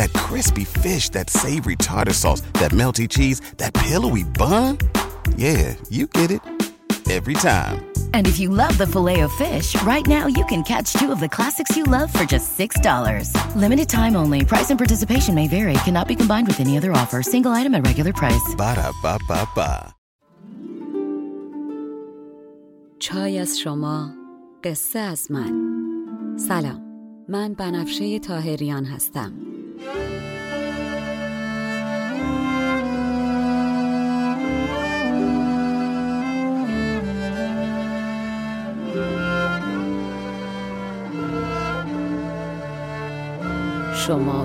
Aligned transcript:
That 0.00 0.12
crispy 0.12 0.64
fish, 0.64 1.10
that 1.10 1.30
savory 1.30 1.76
tartar 1.76 2.12
sauce, 2.12 2.42
that 2.54 2.72
melty 2.72 3.08
cheese, 3.08 3.40
that 3.58 3.74
pillowy 3.74 4.24
bun. 4.24 4.78
Yeah, 5.36 5.74
you 5.90 6.06
get 6.08 6.30
it. 6.30 6.40
Every 7.08 7.34
time. 7.34 7.86
And 8.14 8.26
if 8.26 8.40
you 8.40 8.48
love 8.48 8.76
the 8.78 8.86
filet 8.86 9.20
of 9.20 9.32
fish, 9.32 9.80
right 9.82 10.06
now 10.06 10.26
you 10.26 10.44
can 10.46 10.62
catch 10.64 10.92
two 10.94 11.12
of 11.12 11.20
the 11.20 11.28
classics 11.28 11.76
you 11.76 11.84
love 11.84 12.12
for 12.12 12.24
just 12.24 12.58
$6. 12.58 13.30
Limited 13.54 13.88
time 13.88 14.16
only. 14.16 14.44
Price 14.44 14.70
and 14.70 14.78
participation 14.78 15.34
may 15.34 15.46
vary. 15.46 15.74
Cannot 15.84 16.08
be 16.08 16.16
combined 16.16 16.48
with 16.48 16.58
any 16.58 16.76
other 16.76 16.90
offer. 16.92 17.22
Single 17.22 17.52
item 17.52 17.74
at 17.76 17.86
regular 17.86 18.12
price. 18.12 18.54
Ba 18.56 18.74
da 18.74 18.90
ba 19.02 19.18
ba 19.28 19.48
ba. 19.54 19.92
چای 22.98 23.38
از 23.38 23.58
شما 23.58 24.10
قصه 24.64 24.98
از 24.98 25.30
من 25.30 25.52
سلام 26.38 26.82
من 27.28 27.54
بنفشه 27.54 28.18
تاهریان 28.18 28.84
هستم 28.84 29.32
شما 29.81 29.91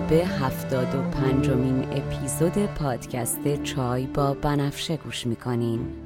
به 0.00 0.16
هفتاد 0.16 0.94
و 0.94 1.02
پنجمین 1.02 1.84
اپیزود 1.92 2.66
پادکست 2.66 3.62
چای 3.62 4.06
با 4.06 4.34
بنفشه 4.34 4.96
گوش 4.96 5.26
می‌کنین. 5.26 6.05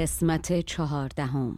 قسمت 0.00 0.60
چهاردهم. 0.60 1.56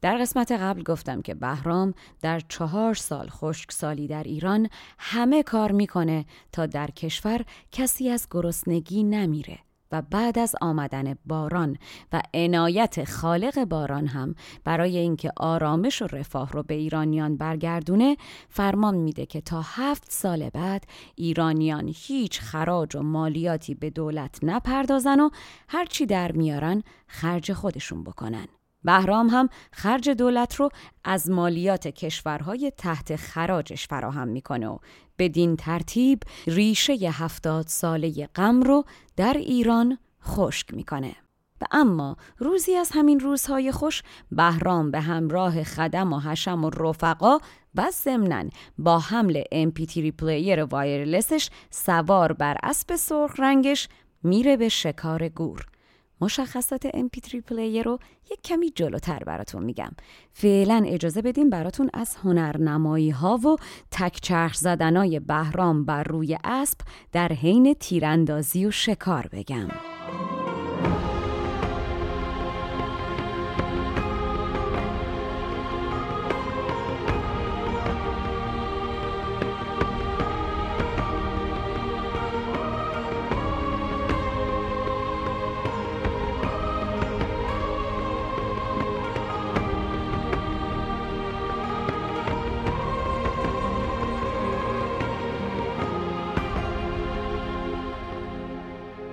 در 0.00 0.18
قسمت 0.18 0.52
قبل 0.52 0.82
گفتم 0.82 1.22
که 1.22 1.34
بهرام 1.34 1.94
در 2.22 2.40
چهار 2.40 2.94
سال 2.94 3.28
خشکسالی 3.28 4.06
در 4.06 4.22
ایران 4.22 4.68
همه 4.98 5.42
کار 5.42 5.72
می‌کنه 5.72 6.24
تا 6.52 6.66
در 6.66 6.90
کشور 6.90 7.44
کسی 7.72 8.08
از 8.08 8.26
گرسنگی 8.30 9.02
نمیره. 9.02 9.58
و 9.92 10.02
بعد 10.02 10.38
از 10.38 10.54
آمدن 10.60 11.14
باران 11.26 11.76
و 12.12 12.22
عنایت 12.34 13.04
خالق 13.04 13.64
باران 13.64 14.06
هم 14.06 14.34
برای 14.64 14.98
اینکه 14.98 15.32
آرامش 15.36 16.02
و 16.02 16.06
رفاه 16.06 16.52
رو 16.52 16.62
به 16.62 16.74
ایرانیان 16.74 17.36
برگردونه 17.36 18.16
فرمان 18.48 18.94
میده 18.94 19.26
که 19.26 19.40
تا 19.40 19.62
هفت 19.64 20.12
سال 20.12 20.50
بعد 20.50 20.84
ایرانیان 21.14 21.92
هیچ 21.96 22.40
خراج 22.40 22.96
و 22.96 23.02
مالیاتی 23.02 23.74
به 23.74 23.90
دولت 23.90 24.38
نپردازن 24.42 25.20
و 25.20 25.30
هرچی 25.68 26.06
در 26.06 26.32
میارن 26.32 26.82
خرج 27.06 27.52
خودشون 27.52 28.04
بکنن. 28.04 28.59
بهرام 28.84 29.28
هم 29.28 29.48
خرج 29.72 30.10
دولت 30.10 30.54
رو 30.54 30.68
از 31.04 31.30
مالیات 31.30 31.88
کشورهای 31.88 32.72
تحت 32.76 33.16
خراجش 33.16 33.86
فراهم 33.86 34.28
می‌کنه 34.28 34.68
و 34.68 34.78
بدین 35.18 35.56
ترتیب 35.56 36.22
ریشه 36.46 36.92
هفتاد 36.92 37.66
ساله 37.66 38.28
غم 38.34 38.62
رو 38.62 38.84
در 39.16 39.34
ایران 39.34 39.98
خشک 40.22 40.74
می‌کنه. 40.74 41.16
و 41.60 41.64
اما 41.70 42.16
روزی 42.38 42.74
از 42.74 42.90
همین 42.94 43.20
روزهای 43.20 43.72
خوش 43.72 44.02
بهرام 44.32 44.90
به 44.90 45.00
همراه 45.00 45.64
خدم 45.64 46.12
و 46.12 46.20
حشم 46.20 46.64
و 46.64 46.70
رفقا 46.70 47.38
و 47.74 47.90
ضمنا 47.90 48.44
با 48.78 48.98
حمل 48.98 49.42
MP3 49.52 50.12
player 50.12 50.64
wireless 50.64 51.33
ش 51.33 51.50
سوار 51.70 52.32
بر 52.32 52.56
اسب 52.62 52.96
سرخ 52.96 53.40
رنگش 53.40 53.88
میره 54.22 54.56
به 54.56 54.68
شکار 54.68 55.28
گور 55.28 55.66
مشخصات 56.20 56.88
MP3 56.88 57.36
پلیر 57.48 57.84
رو 57.84 57.98
یک 58.30 58.42
کمی 58.42 58.70
جلوتر 58.70 59.18
براتون 59.24 59.64
میگم. 59.64 59.90
فعلا 60.32 60.82
اجازه 60.86 61.22
بدیم 61.22 61.50
براتون 61.50 61.90
از 61.94 62.16
هنرنمایی 62.16 63.10
ها 63.10 63.36
و 63.36 63.56
تک 63.90 64.18
چرخ 64.22 64.54
زدنای 64.54 65.20
بهرام 65.20 65.84
بر 65.84 66.02
روی 66.02 66.38
اسب 66.44 66.78
در 67.12 67.32
حین 67.32 67.74
تیراندازی 67.74 68.66
و 68.66 68.70
شکار 68.70 69.28
بگم. 69.32 69.68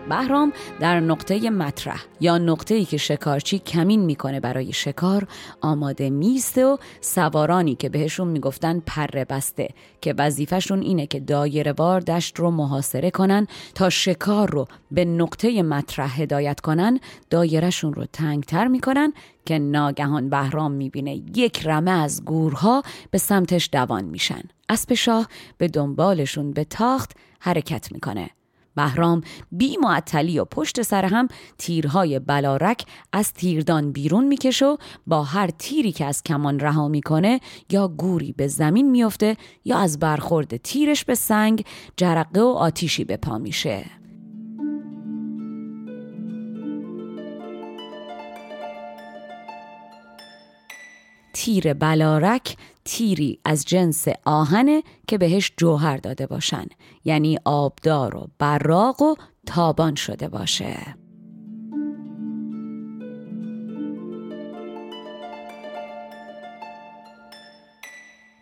بهرام 0.10 0.54
در 0.80 1.00
نقطه 1.00 1.50
مطرح 1.50 2.04
یا 2.20 2.38
نقطه 2.38 2.76
ای 2.76 2.86
که 2.86 2.98
شکارچی 2.98 3.60
کمین 3.60 4.06
می‌کنه 4.06 4.40
برای 4.40 4.74
شکار 4.74 5.28
آماده 5.62 6.10
میسته 6.10 6.66
و 6.66 6.78
سوارانی 7.02 7.76
که 7.76 7.90
بهشون 7.90 8.28
می‌گفتن 8.28 8.80
پره 8.86 9.26
بسته 9.26 9.70
که 10.02 10.14
وظیفشون 10.18 10.82
اینه 10.82 11.08
که 11.08 11.20
دایره 11.20 11.72
وار 11.72 12.02
دشت 12.02 12.40
رو 12.40 12.52
محاصره 12.52 13.12
کنن 13.12 13.48
تا 13.76 13.90
شکار 13.90 14.52
رو 14.52 14.68
به 14.92 15.06
نقطه 15.06 15.64
مطرح 15.64 16.22
هدایت 16.22 16.60
کنن 16.60 17.00
دایرهشون 17.30 17.94
رو 17.94 18.06
تنگتر 18.14 18.68
می‌کنن 18.68 19.14
که 19.46 19.60
ناگهان 19.60 20.30
بهرام 20.30 20.72
می‌بینه 20.72 21.16
یک 21.36 21.68
رمه 21.68 21.92
از 21.92 22.26
گورها 22.26 22.84
به 23.12 23.18
سمتش 23.18 23.70
دوان 23.72 24.06
میشن. 24.06 24.42
اسب 24.70 24.94
شاه 24.94 25.28
به 25.58 25.68
دنبالشون 25.68 26.52
به 26.52 26.64
تاخت 26.64 27.12
حرکت 27.40 27.92
می‌کنه. 27.92 28.30
بهرام 28.78 29.22
بی 29.52 29.78
معطلی 29.78 30.40
و 30.40 30.46
پشت 30.46 30.82
سر 30.82 31.06
هم 31.06 31.28
تیرهای 31.58 32.20
بلارک 32.20 32.86
از 33.14 33.34
تیردان 33.34 33.92
بیرون 33.92 34.28
می‌کشه 34.28 34.66
و 34.66 34.78
با 35.08 35.24
هر 35.24 35.48
تیری 35.48 35.92
که 35.92 36.06
از 36.06 36.24
کمان 36.24 36.60
رها 36.60 36.88
می‌کنه 36.88 37.40
یا 37.70 37.88
گوری 37.88 38.32
به 38.32 38.48
زمین 38.48 38.92
میفته 38.92 39.38
یا 39.66 39.78
از 39.78 40.00
برخورد 40.00 40.58
تیرش 40.58 41.06
به 41.06 41.16
سنگ 41.16 41.66
جرقه 41.98 42.42
و 42.42 42.48
آتیشی 42.48 43.04
به 43.04 43.18
پا 43.18 43.38
میشه. 43.38 43.86
تیر 51.34 51.74
بلارک 51.74 52.58
تیری 52.90 53.40
از 53.46 53.66
جنس 53.66 54.06
آهنه 54.26 54.84
که 55.08 55.18
بهش 55.18 55.52
جوهر 55.58 55.98
داده 55.98 56.28
باشن. 56.28 56.66
یعنی 57.06 57.38
آبدار 57.46 58.16
و 58.16 58.28
براق 58.40 59.02
و 59.02 59.16
تابان 59.46 59.96
شده 59.96 60.30
باشه. 60.30 60.96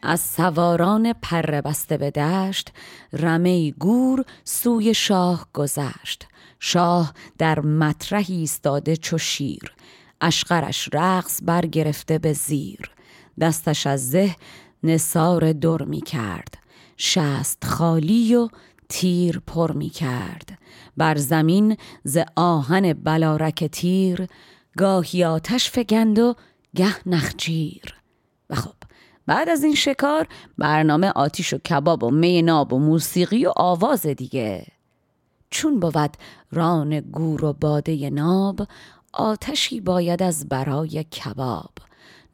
از 0.04 0.22
سواران 0.22 1.14
پر 1.14 1.62
بسته 1.62 1.98
به 1.98 2.12
دشت 2.12 2.72
رمه 3.14 3.72
گور 3.72 4.26
سوی 4.44 4.94
شاه 4.94 5.48
گذشت. 5.54 6.28
شاه 6.60 7.14
در 7.38 7.60
مطرحی 7.60 8.36
ایستاده 8.36 8.96
چو 8.98 9.18
شیر. 9.18 9.76
اشقرش 10.22 10.90
رقص 10.94 11.40
برگرفته 11.44 12.18
به 12.18 12.34
زیر. 12.34 12.95
دستش 13.40 13.88
از 13.88 14.10
زه 14.10 14.36
نصار 14.84 15.54
در 15.54 15.82
می 15.84 16.02
کرد 16.02 16.58
شست 16.98 17.66
خالی 17.66 18.36
و 18.36 18.48
تیر 18.90 19.42
پر 19.48 19.72
می 19.72 19.90
کرد 19.90 20.58
بر 20.98 21.16
زمین 21.16 21.78
ز 22.04 22.18
آهن 22.36 22.94
بلارک 22.94 23.64
تیر 23.64 24.28
گاهی 24.78 25.24
آتش 25.24 25.70
فگند 25.70 26.20
و 26.20 26.36
گه 26.76 27.08
نخجیر. 27.08 27.96
و 28.50 28.56
خب 28.56 28.74
بعد 29.28 29.50
از 29.50 29.64
این 29.64 29.76
شکار 29.76 30.28
برنامه 30.58 31.12
آتیش 31.16 31.54
و 31.54 31.58
کباب 31.58 32.04
و 32.04 32.12
می 32.12 32.42
ناب 32.42 32.74
و 32.74 32.80
موسیقی 32.80 33.46
و 33.46 33.54
آواز 33.56 34.08
دیگه. 34.08 34.66
چون 35.50 35.80
بود 35.80 36.18
ران 36.52 37.00
گور 37.00 37.46
و 37.46 37.54
باده 37.54 38.10
ناب 38.10 38.68
آتشی 39.14 39.82
باید 39.82 40.24
از 40.24 40.50
برای 40.50 41.04
کباب. 41.04 41.72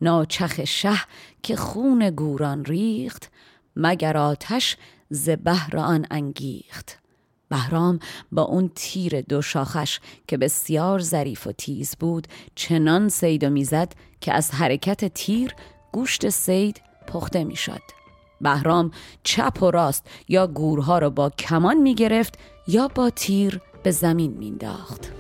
ناچخ 0.01 0.65
شه 0.65 0.99
که 1.43 1.55
خون 1.55 2.09
گوران 2.09 2.65
ریخت 2.65 3.31
مگر 3.75 4.17
آتش 4.17 4.77
ز 5.09 5.29
بهر 5.29 5.77
آن 5.77 6.05
انگیخت 6.11 6.99
بهرام 7.49 7.99
با 8.31 8.41
اون 8.41 8.71
تیر 8.75 9.21
دو 9.21 9.41
شاخش 9.41 9.99
که 10.27 10.37
بسیار 10.37 10.99
ظریف 10.99 11.47
و 11.47 11.51
تیز 11.51 11.95
بود 11.99 12.27
چنان 12.55 13.09
سید 13.09 13.43
و 13.43 13.49
می‌زد 13.49 13.93
که 14.21 14.33
از 14.33 14.51
حرکت 14.51 15.13
تیر 15.13 15.55
گوشت 15.91 16.29
سید 16.29 16.81
پخته 17.07 17.43
می‌شد. 17.43 17.81
بهرام 18.41 18.91
چپ 19.23 19.63
و 19.63 19.71
راست 19.71 20.07
یا 20.27 20.47
گورها 20.47 20.99
را 20.99 21.09
با 21.09 21.29
کمان 21.29 21.77
می 21.77 21.95
گرفت 21.95 22.39
یا 22.67 22.87
با 22.87 23.09
تیر 23.09 23.61
به 23.83 23.91
زمین 23.91 24.31
مینداخت. 24.31 25.11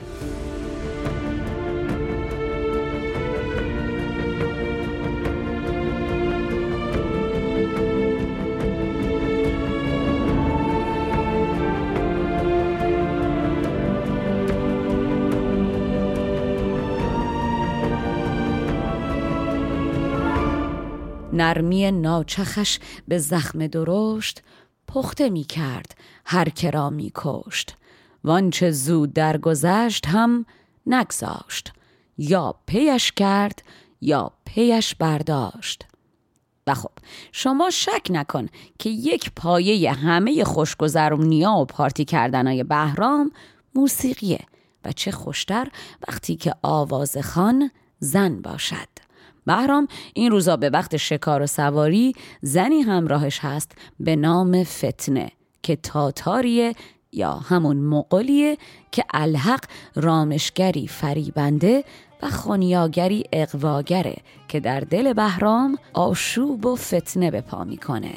نرمی 21.33 21.91
ناچخش 21.91 22.79
به 23.07 23.17
زخم 23.17 23.67
درشت 23.67 24.41
پخته 24.87 25.29
می 25.29 25.43
کرد 25.43 25.95
هر 26.25 26.49
کرا 26.49 26.89
می 26.89 27.11
کشت. 27.15 27.75
وانچه 28.23 28.71
زود 28.71 29.13
درگذشت 29.13 30.07
هم 30.07 30.45
نگذاشت. 30.85 31.73
یا 32.17 32.55
پیش 32.65 33.11
کرد 33.11 33.63
یا 34.01 34.31
پیش 34.45 34.95
برداشت. 34.95 35.85
و 36.67 36.73
خب 36.73 36.91
شما 37.31 37.69
شک 37.69 38.07
نکن 38.09 38.47
که 38.79 38.89
یک 38.89 39.31
پایه 39.35 39.91
همه 39.91 40.43
خوشگذرونیا 40.43 41.51
و 41.51 41.65
پارتی 41.65 42.05
کردنای 42.05 42.63
بهرام 42.63 43.31
موسیقیه 43.75 44.39
و 44.85 44.91
چه 44.91 45.11
خوشتر 45.11 45.67
وقتی 46.07 46.35
که 46.35 46.55
آواز 46.61 47.17
خان 47.17 47.71
زن 47.99 48.41
باشد. 48.41 48.87
بهرام 49.45 49.87
این 50.13 50.31
روزا 50.31 50.57
به 50.57 50.69
وقت 50.69 50.97
شکار 50.97 51.41
و 51.41 51.47
سواری 51.47 52.13
زنی 52.41 52.81
همراهش 52.81 53.39
هست 53.39 53.71
به 53.99 54.15
نام 54.15 54.63
فتنه 54.63 55.31
که 55.63 55.75
تاتاریه 55.75 56.73
یا 57.11 57.33
همون 57.33 57.77
مقلیه 57.77 58.57
که 58.91 59.03
الحق 59.13 59.65
رامشگری 59.95 60.87
فریبنده 60.87 61.83
و 62.21 62.29
خونیاگری 62.29 63.23
اقواگره 63.33 64.15
که 64.47 64.59
در 64.59 64.79
دل 64.79 65.13
بهرام 65.13 65.77
آشوب 65.93 66.65
و 66.65 66.75
فتنه 66.75 67.31
به 67.31 67.41
پا 67.41 67.63
می‌کنه. 67.63 68.13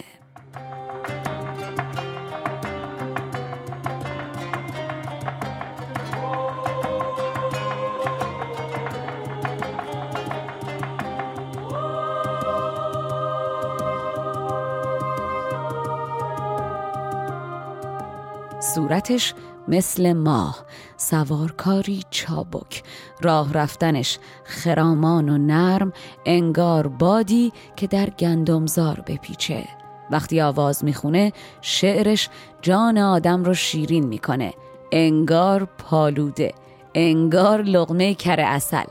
صورتش 18.75 19.35
مثل 19.69 20.12
ماه 20.12 20.65
سوارکاری 20.97 22.03
چابک. 22.11 22.82
راه 23.21 23.53
رفتنش 23.53 24.19
خرامان 24.44 25.29
و 25.29 25.38
نرم 25.38 25.93
انگار 26.26 26.87
بادی 26.87 27.53
که 27.76 27.87
در 27.87 28.11
گندمزار 28.11 29.00
بپیچه. 29.06 29.65
وقتی 30.11 30.41
آواز 30.41 30.85
می‌خونه 30.85 31.32
شعرش 31.61 32.29
جان 32.62 32.99
آدم 32.99 33.44
رو 33.44 33.55
شیرین 33.55 34.06
می‌کنه. 34.06 34.55
انگار 34.93 35.65
پالوده 35.65 36.55
انگار 36.94 37.62
لغمه 37.62 38.15
کر 38.15 38.41
اصل 38.41 38.87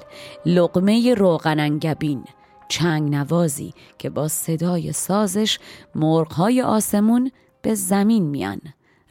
لغمه 0.46 1.14
روغن 1.14 1.60
انگبین. 1.60 2.24
چنگ 2.68 3.16
نوازی 3.16 3.74
که 3.98 4.10
با 4.10 4.28
صدای 4.28 4.92
سازش 4.92 5.60
مرغهای 5.96 6.62
آسمون 6.62 7.32
به 7.62 7.76
زمین 7.76 8.24
میان. 8.24 8.62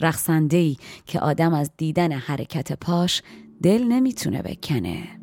رقصنده 0.03 0.77
که 1.07 1.21
آدم 1.21 1.55
از 1.55 1.71
دیدن 1.77 2.13
حرکت 2.13 2.73
پاش 2.73 3.23
دل 3.63 3.83
نمی‌تونه 3.83 4.43
بکنه. 4.43 5.23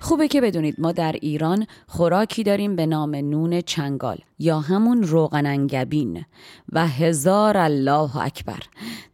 خوبه 0.00 0.28
که 0.28 0.40
بدونید 0.40 0.74
ما 0.78 0.92
در 0.92 1.12
ایران 1.12 1.66
خوراکی 1.86 2.42
داریم 2.42 2.76
به 2.76 2.86
نام 2.86 3.14
نون 3.14 3.60
چنگال 3.60 4.18
یا 4.38 4.60
همون 4.60 5.02
روغن 5.02 5.46
انگبین 5.46 6.24
و 6.72 6.88
هزار 6.88 7.56
الله 7.56 8.16
اکبر. 8.16 8.62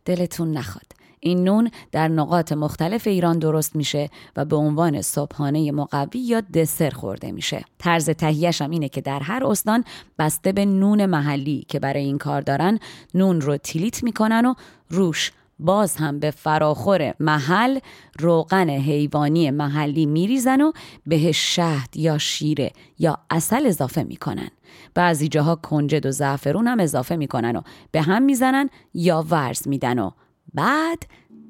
دلتون 0.04 0.50
نخواد. 0.50 1.00
این 1.20 1.44
نون 1.44 1.70
در 1.92 2.08
نقاط 2.08 2.52
مختلف 2.52 3.06
ایران 3.06 3.38
درست 3.38 3.76
میشه 3.76 4.08
و 4.36 4.44
به 4.44 4.56
عنوان 4.56 5.02
صبحانه 5.02 5.72
مقوی 5.72 6.20
یا 6.20 6.40
دسر 6.40 6.90
خورده 6.90 7.32
میشه. 7.32 7.64
طرز 7.78 8.10
تهیهش 8.10 8.62
هم 8.62 8.70
اینه 8.70 8.88
که 8.88 9.00
در 9.00 9.20
هر 9.20 9.44
استان 9.44 9.84
بسته 10.18 10.52
به 10.52 10.64
نون 10.64 11.06
محلی 11.06 11.64
که 11.68 11.80
برای 11.80 12.04
این 12.04 12.18
کار 12.18 12.40
دارن 12.40 12.78
نون 13.14 13.40
رو 13.40 13.56
تیلیت 13.56 14.02
می‌کنن 14.02 14.46
و 14.46 14.54
روش 14.90 15.32
باز 15.58 15.96
هم 15.96 16.18
به 16.18 16.30
فراخور 16.30 17.14
محل 17.20 17.78
روغن 18.18 18.70
حیوانی 18.70 19.50
محلی 19.50 20.06
میریزن 20.06 20.60
و 20.60 20.72
بهش 21.06 21.56
شهد 21.56 21.96
یا 21.96 22.18
شیره 22.18 22.72
یا 22.98 23.18
اصل 23.30 23.66
اضافه 23.66 24.02
می‌کنن. 24.02 24.50
بعضی 24.94 25.28
جاها 25.28 25.56
کنجد 25.56 26.06
و 26.06 26.10
زعفرون 26.10 26.66
هم 26.66 26.80
اضافه 26.80 27.16
می‌کنن 27.16 27.56
و 27.56 27.60
به 27.90 28.02
هم 28.02 28.22
می‌زنن 28.22 28.70
یا 28.94 29.24
ورز 29.30 29.68
میدن 29.68 29.98
و 29.98 30.10
بعد 30.54 31.02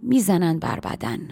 می‌زنن 0.02 0.59
بر 0.59 0.80
بدن. 0.80 1.28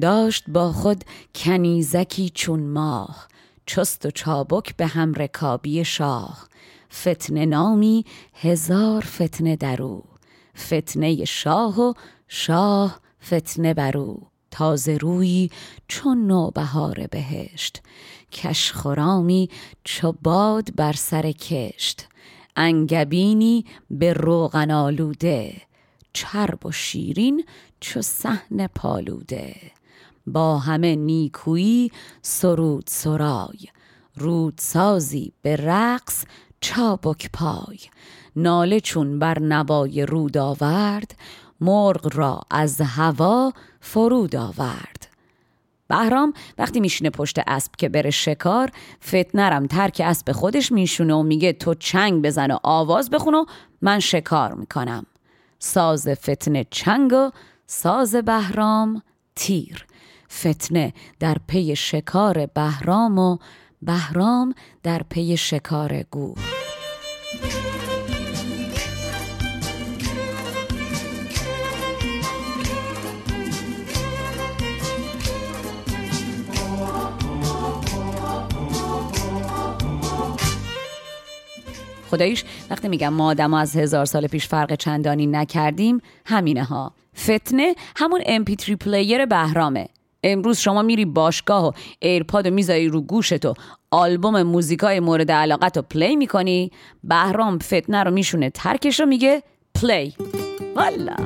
داشت 0.00 0.44
با 0.50 0.72
خود 0.72 1.04
کنیزکی 1.34 2.30
چون 2.34 2.62
ماه 2.62 3.28
چست 3.66 4.06
و 4.06 4.10
چابک 4.10 4.76
به 4.76 4.86
هم 4.86 5.14
رکابی 5.14 5.84
شاه. 5.84 6.48
فتنه 6.92 7.46
نامی 7.46 8.04
هزار 8.34 9.02
فتنه 9.02 9.56
درو 9.56 10.02
فتنه 10.58 11.24
شاه 11.24 11.80
و 11.80 11.92
شاه 12.28 13.00
فتنه 13.24 13.74
برو 13.74 14.22
تازه 14.50 14.96
روی 14.96 15.50
چون 15.88 16.26
نوبهار 16.26 17.06
بهشت. 17.06 17.82
کش 18.34 18.72
خرامی 18.72 19.50
چو 19.84 20.12
باد 20.22 20.74
بر 20.76 20.92
سر 20.92 21.32
کشت. 21.32 22.08
انگبینی 22.56 23.64
به 23.90 24.12
روغن 24.12 24.70
آلوده. 24.70 25.62
چرب 26.12 26.66
و 26.66 26.72
شیرین 26.72 27.44
چو 27.80 28.02
صحن 28.02 28.66
پالوده. 28.66 29.56
با 30.26 30.58
همه 30.58 30.96
نیکویی 30.96 31.90
سرود 32.22 32.84
سرای. 32.86 33.68
رودسازی 34.16 35.32
به 35.42 35.56
رقص 35.56 36.24
چابک 36.60 37.30
پای. 37.32 37.78
ناله 38.36 38.80
چون 38.80 39.18
بر 39.18 39.38
نوای 39.38 40.06
رود 40.06 40.36
آورد 40.36 41.16
مرغ 41.60 42.16
را 42.16 42.40
از 42.50 42.80
هوا 42.80 43.52
فرود 43.80 44.36
آورد. 44.36 45.13
بهرام 45.94 46.32
وقتی 46.58 46.80
میشینه 46.80 47.10
پشت 47.10 47.38
اسب 47.46 47.72
که 47.78 47.88
بره 47.88 48.10
شکار 48.10 48.70
فتنرم 49.04 49.66
ترک 49.66 50.02
اسب 50.04 50.32
خودش 50.32 50.72
میشونه 50.72 51.14
و 51.14 51.22
میگه 51.22 51.52
تو 51.52 51.74
چنگ 51.74 52.22
بزن 52.22 52.50
و 52.50 52.58
آواز 52.62 53.10
بخون 53.10 53.34
و 53.34 53.44
من 53.82 54.00
شکار 54.00 54.54
می‌کنم. 54.54 55.06
ساز 55.58 56.08
فتنه 56.08 56.66
چنگ 56.70 57.12
و 57.12 57.30
ساز 57.66 58.14
بهرام 58.14 59.02
تیر. 59.36 59.86
فتنه 60.32 60.92
در 61.20 61.36
پی 61.48 61.76
شکار 61.76 62.46
بهرام 62.46 63.18
و 63.18 63.38
بهرام 63.82 64.54
در 64.82 65.02
پی 65.10 65.36
شکار 65.36 66.02
گور. 66.02 66.38
خداییش 82.10 82.44
وقتی 82.70 82.88
میگم 82.88 83.12
ما 83.12 83.26
آدما 83.26 83.54
از 83.54 83.76
هزار 83.76 84.04
سال 84.04 84.26
پیش 84.26 84.48
فرق 84.48 84.74
چندانی 84.74 85.26
نکردیم 85.26 86.00
همینه 86.26 86.64
ها. 86.64 86.92
فتنه 87.18 87.74
همون 87.96 88.20
MP3 88.20 88.70
player 88.70 89.26
بهرامه. 89.26 89.88
امروز 90.22 90.58
شما 90.58 90.82
میری 90.82 91.04
باشگاه 91.04 91.68
و 91.68 91.72
AirPod 92.00 92.48
می‌ذاری 92.48 92.88
رو 92.88 93.00
گوشت 93.00 93.44
و 93.44 93.54
آلبوم 93.90 94.42
موزیکای 94.42 95.00
مورد 95.00 95.30
علاقت 95.30 95.76
رو 95.76 95.82
play 95.82 96.16
می‌کنی 96.16 96.70
بهرام 97.04 97.58
فتنه 97.58 98.02
رو 98.02 98.10
میشونه 98.10 98.50
ترکش 98.50 99.00
رو 99.00 99.06
میگه 99.06 99.42
play. 99.74 100.14
والا! 100.76 101.16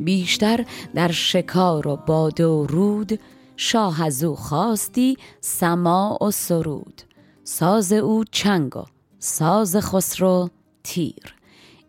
بیشتر 0.00 0.64
در 0.94 1.12
شکار 1.12 1.88
و 1.88 1.96
باد 1.96 2.40
و 2.40 2.66
رود 2.66 3.20
شاه 3.56 4.04
از 4.04 4.24
او 4.24 4.36
خواستی 4.36 5.16
سما 5.40 6.18
و 6.22 6.30
سرود. 6.30 7.02
ساز 7.44 7.92
او 7.92 8.24
چنگ 8.24 8.76
و 8.76 8.84
ساز 9.18 9.76
خسرو 9.76 10.50
تیر. 10.82 11.34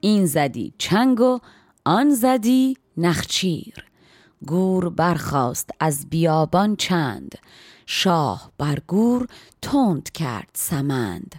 این 0.02 0.26
زدی 0.26 0.74
چنگ 0.78 1.22
و 1.22 1.40
آن 1.86 2.10
زدی 2.10 2.78
نخچیر. 2.98 3.86
گور 4.48 4.90
برخاست 4.90 5.70
از 5.80 6.10
بیابان 6.10 6.76
چند 6.76 7.36
شاه 7.86 8.52
بر 8.58 8.80
گور 8.88 9.28
تند 9.62 10.10
کرد 10.10 10.50
سمند. 10.54 11.36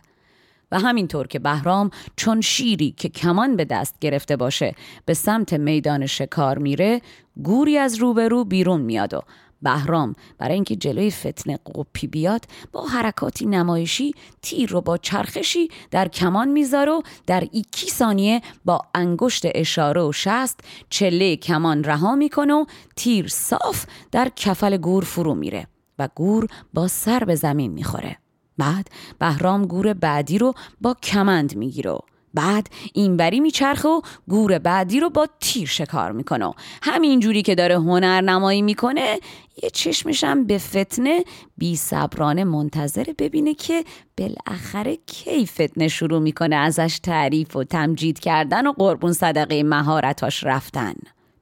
و 0.73 0.79
همینطور 0.79 1.27
که 1.27 1.39
بهرام 1.39 1.91
چون 2.17 2.41
شیری 2.41 2.95
که 2.97 3.09
کمان 3.09 3.57
به 3.57 3.65
دست 3.65 3.97
گرفته 4.01 4.37
باشه 4.37 4.75
به 5.07 5.15
سمت 5.15 5.53
میدان 5.53 6.07
شکار 6.07 6.59
میره 6.59 7.01
گوری 7.43 7.79
از 7.79 7.95
روبرو 7.95 8.45
بیرون 8.45 8.81
میاد 8.81 9.15
و 9.15 9.23
بهرام 9.63 10.15
برای 10.39 10.55
اینکه 10.55 10.77
جلوی 10.77 11.11
فتنه 11.11 11.59
قپی 11.75 12.07
بیاد 12.07 12.45
با 12.73 12.87
حرکاتی 12.87 13.47
نمایشی 13.47 14.15
تیر 14.43 14.71
رو 14.71 14.81
با 14.81 14.97
چرخشی 14.97 15.69
در 15.91 16.09
کمان 16.09 16.49
می‌ذاره 16.49 16.93
و 16.93 17.03
در 17.27 17.49
ایکی 17.53 17.91
ثانیه 17.91 18.41
با 18.65 18.81
انگشت 18.95 19.43
اشاره 19.55 20.03
و 20.03 20.13
شست 20.13 20.61
چله 20.91 21.37
کمان 21.37 21.85
رها 21.85 22.15
می‌کنه 22.15 22.55
و 22.55 22.65
تیر 22.97 23.29
صاف 23.29 23.87
در 24.13 24.29
کفل 24.37 24.77
گور 24.77 25.05
فرو 25.05 25.35
میره 25.35 25.67
و 25.99 26.09
گور 26.15 26.47
با 26.75 26.89
سر 26.89 27.25
به 27.25 27.35
زمین 27.35 27.73
می‌خوره. 27.73 28.22
بعد 28.59 28.89
بهرام 29.19 29.67
گور 29.67 29.93
بعدی 29.93 30.39
رو 30.39 30.55
با 30.81 30.95
کمند 31.03 31.57
می‌گیره 31.57 31.99
بعد 32.35 32.67
اینوری 32.93 33.41
میچرخه 33.41 33.89
و 33.89 34.01
گور 34.29 34.59
بعدی 34.59 35.01
رو 35.01 35.11
با 35.11 35.29
تیر 35.41 35.69
شکار 35.69 36.13
می‌کنه 36.13 36.53
همین 36.83 37.21
جوری 37.21 37.43
که 37.43 37.55
داره 37.55 37.75
هنر 37.75 38.21
نمایی 38.21 38.63
می‌کنه 38.63 39.19
یه 39.63 39.71
چشمشم 39.71 40.45
به 40.45 40.59
فتنه 40.59 41.25
بی 41.59 41.77
صبرانه 41.77 42.45
منتظره 42.45 43.15
ببینه 43.19 43.55
که 43.55 43.85
بالاخره 44.19 44.99
کی 45.07 45.47
فتنه 45.47 45.89
شروع 45.89 46.19
می‌کنه 46.19 46.57
ازش 46.57 47.01
تعریف 47.03 47.57
و 47.57 47.65
تمجید 47.65 48.19
کردن 48.19 48.67
و 48.67 48.73
قربون 48.73 49.13
صدقه 49.13 49.63
مهارتاش 49.63 50.45
رفتن. 50.45 50.95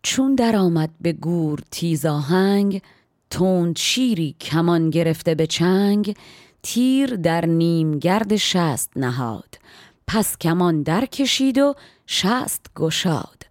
چون 0.02 0.34
درآمد 0.34 0.90
به 1.00 1.12
گور 1.12 1.60
تیزاهنگ 1.70 2.82
تند 3.30 3.76
شیری 3.76 4.36
کمان 4.40 4.90
گرفته 4.90 5.34
به 5.34 5.46
چنگ 5.46 6.16
تیر 6.62 7.16
در 7.16 7.46
نیم 7.46 7.98
گرد 7.98 8.36
شست 8.36 8.90
نهاد. 8.96 9.58
پس 10.06 10.38
کمان 10.38 10.82
در 10.82 11.06
کشید 11.06 11.58
و 11.58 11.74
شست 12.06 12.66
گشاد. 12.76 13.46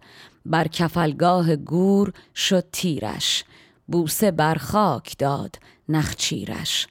بر 0.46 0.68
کفلگاه 0.68 1.56
گور 1.56 2.12
شد 2.34 2.64
تیرش. 2.72 3.44
بوسه 3.86 4.30
بر 4.30 4.54
خاک 4.54 5.18
داد 5.18 5.56
نخچیرش. 5.88 6.86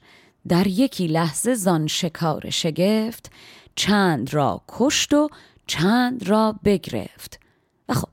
در 0.48 0.66
یکی 0.66 1.06
لحظه 1.06 1.54
زان 1.54 1.86
شکار 1.86 2.50
شگفت 2.50 3.30
چند 3.74 4.34
را 4.34 4.62
کشت 4.68 5.14
و 5.14 5.28
چند 5.66 6.28
را 6.28 6.54
بگرفت. 6.64 7.40
و 7.88 7.94
خب 7.94 8.08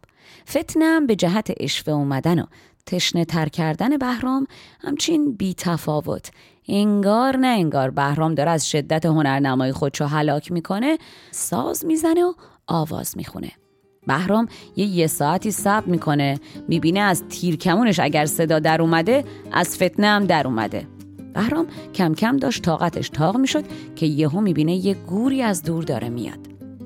فتنم 0.49 1.07
به 1.07 1.15
جهت 1.15 1.51
اشوه 1.59 1.93
اومدن 1.93 2.39
و 2.39 2.45
تشنه 2.85 3.25
تر 3.25 3.49
کردن 3.49 3.97
بهرام 3.97 4.47
همچین 4.79 5.33
بی 5.33 5.53
تفاوت 5.53 6.31
انگار 6.67 7.37
نه 7.37 7.47
انگار 7.47 7.89
بهرام 7.89 8.35
داره 8.35 8.51
از 8.51 8.69
شدت 8.69 9.05
هنرنمای 9.05 9.71
خودشو 9.71 10.05
هلاک 10.05 10.51
می‌کنه 10.51 10.97
ساز 11.31 11.85
می‌زنه 11.85 12.23
و 12.23 12.33
آواز 12.67 13.17
می‌خونه. 13.17 13.51
بهرام 14.07 14.47
یه 14.75 14.85
یه 14.85 15.07
ساعتی 15.07 15.51
صبر 15.51 15.85
می‌کنه 15.85 16.39
می‌بینه 16.67 16.99
از 16.99 17.23
تیرکمونش 17.29 17.99
اگر 17.99 18.25
صدا 18.25 18.59
در 18.59 18.81
اومده 18.81 19.23
از 19.51 19.75
فتنه 19.75 20.07
هم 20.07 20.25
در 20.25 20.47
اومده. 20.47 20.87
بهرام 21.33 21.67
کم 21.93 22.13
کم 22.13 22.37
داشت 22.37 22.61
طاقتش 22.61 23.09
تاق 23.09 23.37
می‌شد 23.37 23.63
که 23.95 24.05
یهو 24.05 24.41
می‌بینه 24.41 24.75
یه 24.75 24.93
گوری 24.93 25.41
از 25.41 25.63
دور 25.63 25.83
داره 25.83 26.09
میاد. 26.09 26.39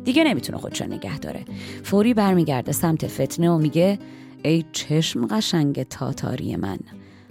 دیگه 0.04 0.24
نمی‌تونه 0.24 0.58
خودشو 0.58 0.86
نگه 0.86 1.20
داره. 1.20 1.46
فوری 1.84 2.14
برمیگرده 2.14 2.72
سمت 2.72 3.08
فتنه 3.08 3.50
و 3.50 3.58
میگه 3.58 4.00
ای 4.44 4.66
چشم 4.72 5.28
قشنگ 5.28 5.84
تاتاری 5.84 6.56
من 6.56 6.78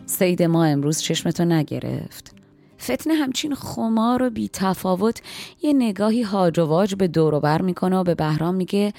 سید 0.07 0.42
ما 0.42 0.64
امروز 0.64 1.00
چشمتو 1.00 1.45
نگرفت. 1.45 2.39
فتنه 2.82 3.14
همچین 3.14 3.54
خمار 3.54 4.22
و 4.22 4.30
بی 4.30 4.49
تفاوت 4.52 5.22
یه 5.62 5.72
نگاهی 5.72 6.22
هاج 6.22 6.58
و 6.58 6.64
واج 6.64 6.94
به 6.94 7.08
بر 7.40 7.62
می‌کنه 7.62 7.96
و 7.96 8.04
به 8.04 8.14
بهرام 8.14 8.54
میگه 8.54 8.92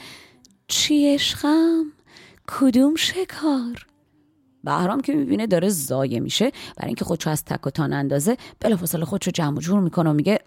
چی 0.67 1.13
عشقم؟ 1.13 1.85
کدوم 2.47 2.95
شکار؟ 2.95 3.85
بهرام 4.63 5.01
که 5.01 5.13
می‌بینه 5.13 5.47
داره 5.47 5.69
زایه 5.69 6.19
میشه 6.19 6.51
برای 6.77 6.87
اینکه 6.87 7.05
خودشو 7.05 7.29
از 7.29 7.45
تک 7.45 7.67
و 7.67 7.69
تان 7.69 7.93
اندازه 7.93 8.37
بلافاصله 8.59 9.05
خودشو 9.05 9.31
جمع 9.31 9.59
جور 9.59 9.79
می‌کنه 9.79 10.09
و 10.09 10.13
میگه 10.13 10.39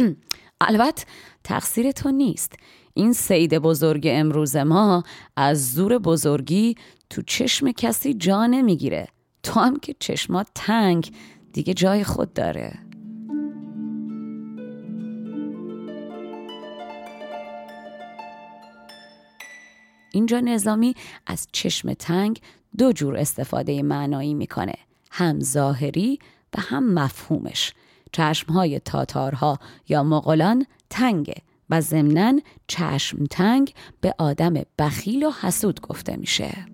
البته 0.60 1.04
تقصیر 1.44 1.92
تو 1.92 2.10
نیست 2.10 2.52
این 2.94 3.12
سید 3.12 3.58
بزرگ 3.58 4.06
امروز 4.10 4.56
ما 4.56 5.02
از 5.36 5.72
زور 5.72 5.98
بزرگی 5.98 6.74
تو 7.10 7.22
چشم 7.22 7.72
کسی 7.72 8.14
جا 8.14 8.46
نمی‌گیره 8.46 9.08
تو 9.42 9.60
هم 9.60 9.76
که 9.76 9.94
چشمات 9.98 10.46
تنگ 10.54 11.12
دیگه 11.54 11.74
جای 11.74 12.04
خود 12.04 12.32
داره. 12.32 12.78
اینجا 20.12 20.40
نظامی 20.40 20.94
از 21.26 21.48
چشم 21.52 21.92
تنگ 21.92 22.40
دو 22.78 22.92
جور 22.92 23.16
استفاده 23.16 23.82
معنایی 23.82 24.34
می‌کنه. 24.34 24.74
هم 25.10 25.40
ظاهری 25.40 26.18
و 26.56 26.60
هم 26.60 26.94
مفهومش. 26.94 27.72
چشمهای 28.12 28.80
تاتارها 28.80 29.58
یا 29.88 30.02
مغولان 30.02 30.66
تنگه 30.90 31.36
و 31.70 31.80
ضمنا 31.80 32.40
چشم 32.66 33.24
تنگ 33.24 33.74
به 34.00 34.14
آدم 34.18 34.54
بخیل 34.78 35.24
و 35.24 35.30
حسود 35.30 35.80
گفته 35.80 36.16
میشه. 36.16 36.73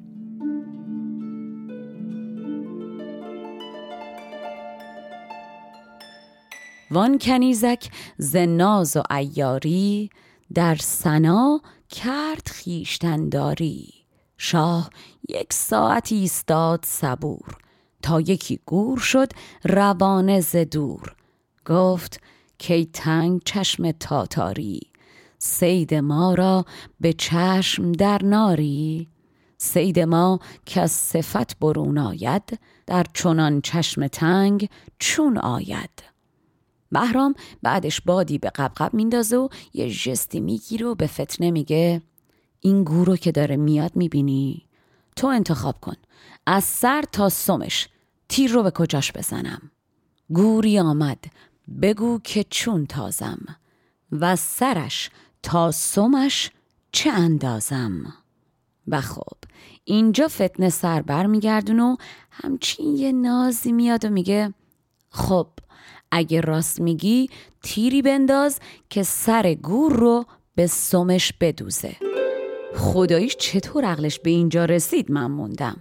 وان 6.90 7.18
کنیزک 7.18 7.90
زناز 8.18 8.96
و 8.96 9.02
ایاری 9.10 10.10
در 10.54 10.76
سنا 10.76 11.60
کرد 11.88 12.48
خیشتنداری 12.48 13.94
شاه 14.36 14.90
یک 15.28 15.52
ساعت 15.52 16.12
ایستاد 16.12 16.84
صبور 16.84 17.56
تا 18.02 18.20
یکی 18.20 18.60
گور 18.66 18.98
شد 18.98 19.32
روانه 19.64 20.40
ز 20.40 20.56
دور. 20.56 21.16
گفت 21.66 22.20
کی 22.58 22.86
تنگ 22.86 23.42
چشم 23.44 23.90
تاتاری 23.90 24.80
سید 25.38 25.94
ما 25.94 26.34
را 26.34 26.64
به 27.00 27.12
چشم 27.12 27.92
در 27.92 28.22
ناری. 28.24 29.08
سید 29.58 30.00
ما 30.00 30.38
که 30.66 30.80
از 30.80 30.92
صفت 30.92 31.58
برون 31.58 31.98
آید 31.98 32.58
در 32.86 33.06
چنان 33.14 33.60
چشم 33.60 34.06
تنگ 34.06 34.68
چون 34.98 35.38
آید. 35.38 36.09
بهرام 36.92 37.34
بعدش 37.62 38.00
بادی 38.00 38.38
به 38.38 38.50
قبقب 38.50 38.94
میندازه 38.94 39.36
و 39.36 39.48
یه 39.74 39.90
جستی 39.90 40.40
می‌گیره 40.40 40.86
و 40.86 40.94
به 40.94 41.06
فتنه 41.06 41.50
میگه 41.50 42.02
این 42.60 42.84
گورو 42.84 43.16
که 43.16 43.32
داره 43.32 43.56
میاد 43.56 43.96
می‌بینی؟ 43.96 44.66
تو 45.16 45.26
انتخاب 45.26 45.80
کن. 45.80 45.96
از 46.46 46.64
سر 46.64 47.04
تا 47.12 47.28
سمش 47.28 47.88
تیر 48.28 48.52
رو 48.52 48.62
به 48.62 48.70
کجاش 48.70 49.12
بزنم؟ 49.12 49.70
گوری 50.32 50.78
آمد. 50.78 51.24
بگو 51.82 52.18
که 52.24 52.44
چون 52.50 52.86
تازم 52.86 53.38
و 54.12 54.36
سرش 54.36 55.10
تا 55.42 55.70
سمش 55.70 56.50
چه 56.92 57.10
اندازم؟ 57.10 58.14
و 58.88 59.00
خب 59.00 59.36
اینجا 59.84 60.28
فتنه 60.28 60.68
سر 60.68 61.02
بر 61.02 61.26
میگردون 61.26 61.80
و 61.80 61.96
همچین 62.30 62.96
یه 62.96 63.12
نازی 63.12 63.72
میاد 63.72 64.04
و 64.04 64.08
میگه 64.10 64.54
خب 65.10 65.46
اگه 66.12 66.40
راست 66.40 66.80
میگی 66.80 67.30
تیری 67.62 68.02
بنداز 68.02 68.60
که 68.90 69.02
سر 69.02 69.54
گور 69.54 69.92
رو 69.92 70.24
به 70.54 70.66
سمش 70.66 71.32
بدوزه. 71.40 71.96
خداییش 72.76 73.36
چطور 73.36 73.84
عقلش 73.84 74.18
به 74.18 74.30
اینجا 74.30 74.64
رسید 74.64 75.10
من 75.10 75.26
موندم. 75.26 75.76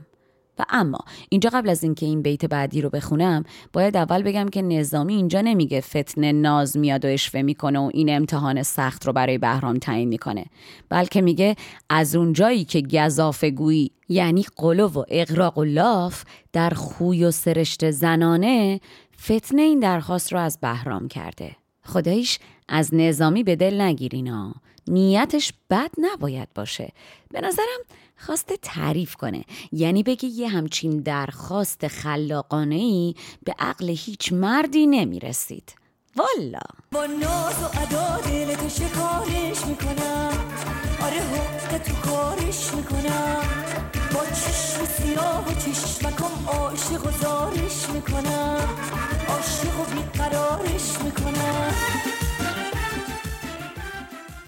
و 0.59 0.65
اما 0.69 0.99
اینجا 1.29 1.49
قبل 1.49 1.69
از 1.69 1.83
اینکه 1.83 2.05
این 2.05 2.21
بیت 2.21 2.45
بعدی 2.45 2.81
رو 2.81 2.89
بخونم 2.89 3.43
باید 3.73 3.97
اول 3.97 4.23
بگم 4.23 4.47
که 4.47 4.61
نظامی 4.61 5.15
اینجا 5.15 5.41
نمیگه 5.41 5.81
فتنه 5.81 6.31
ناز 6.31 6.77
میاد 6.77 7.05
و 7.05 7.07
اشوه 7.07 7.41
می‌کنه 7.41 7.79
و 7.79 7.91
این 7.93 8.15
امتحان 8.15 8.63
سخت 8.63 9.07
رو 9.07 9.13
برای 9.13 9.37
بهرام 9.37 9.77
تعیین 9.77 10.09
می‌کنه. 10.09 10.45
بلکه 10.89 11.21
میگه 11.21 11.55
از 11.89 12.15
اونجایی 12.15 12.63
که 12.63 12.81
گذافه 12.81 13.51
گویی 13.51 13.91
یعنی 14.09 14.45
قلو 14.55 14.87
و 14.87 15.03
اقراق 15.07 15.57
و 15.57 15.63
لاف 15.63 16.23
در 16.53 16.69
خوی 16.69 17.25
و 17.25 17.31
سرشت 17.31 17.91
زنانه 17.91 18.79
فتنه 19.23 19.61
این 19.61 19.79
درخواست 19.79 20.33
رو 20.33 20.39
از 20.39 20.59
بهرام 20.61 21.07
کرده. 21.07 21.55
خدایش 21.85 22.39
از 22.67 22.93
نظامی 22.93 23.43
به 23.43 23.55
دل 23.55 23.81
نگیرینا 23.81 24.53
نیتش 24.87 25.53
بد 25.69 25.91
نباید 25.97 26.47
باشه. 26.55 26.91
به 27.31 27.41
نظرم 27.41 27.79
خواسته 28.17 28.57
تعریف 28.57 29.15
کنه. 29.15 29.43
یعنی 29.71 30.03
بگه 30.03 30.25
یه 30.25 30.47
همچین 30.47 30.99
درخواست 30.99 31.87
خلاقانه 31.87 32.75
ای 32.75 33.15
به 33.43 33.55
عقل 33.59 33.89
هیچ 33.89 34.33
مردی 34.33 34.87
نمی‌رسید. 34.87 35.75
والا. 36.15 36.59
با 36.91 37.05
ناز 37.05 37.63
و 37.63 37.79
ادا 37.79 38.17
دلت 38.17 38.69
شکارش 38.69 39.65
می‌کنم. 39.65 40.31
آره 41.01 41.17
حق 41.17 41.77
تو 41.77 41.93
کارش 41.93 42.73
می‌کنم. 42.73 43.88
با 44.13 44.25
چشم 44.25 44.85
سیاه 44.85 45.45
و 45.47 45.53
چشمکم 45.53 46.47
عاشق 46.47 47.05
و 47.05 47.11
زارش 47.11 47.89
می‌کنم. 47.89 48.67
عاشق 49.29 49.79
و 49.79 49.83
بیقرارش 49.95 51.01
می‌کنم. 51.03 51.73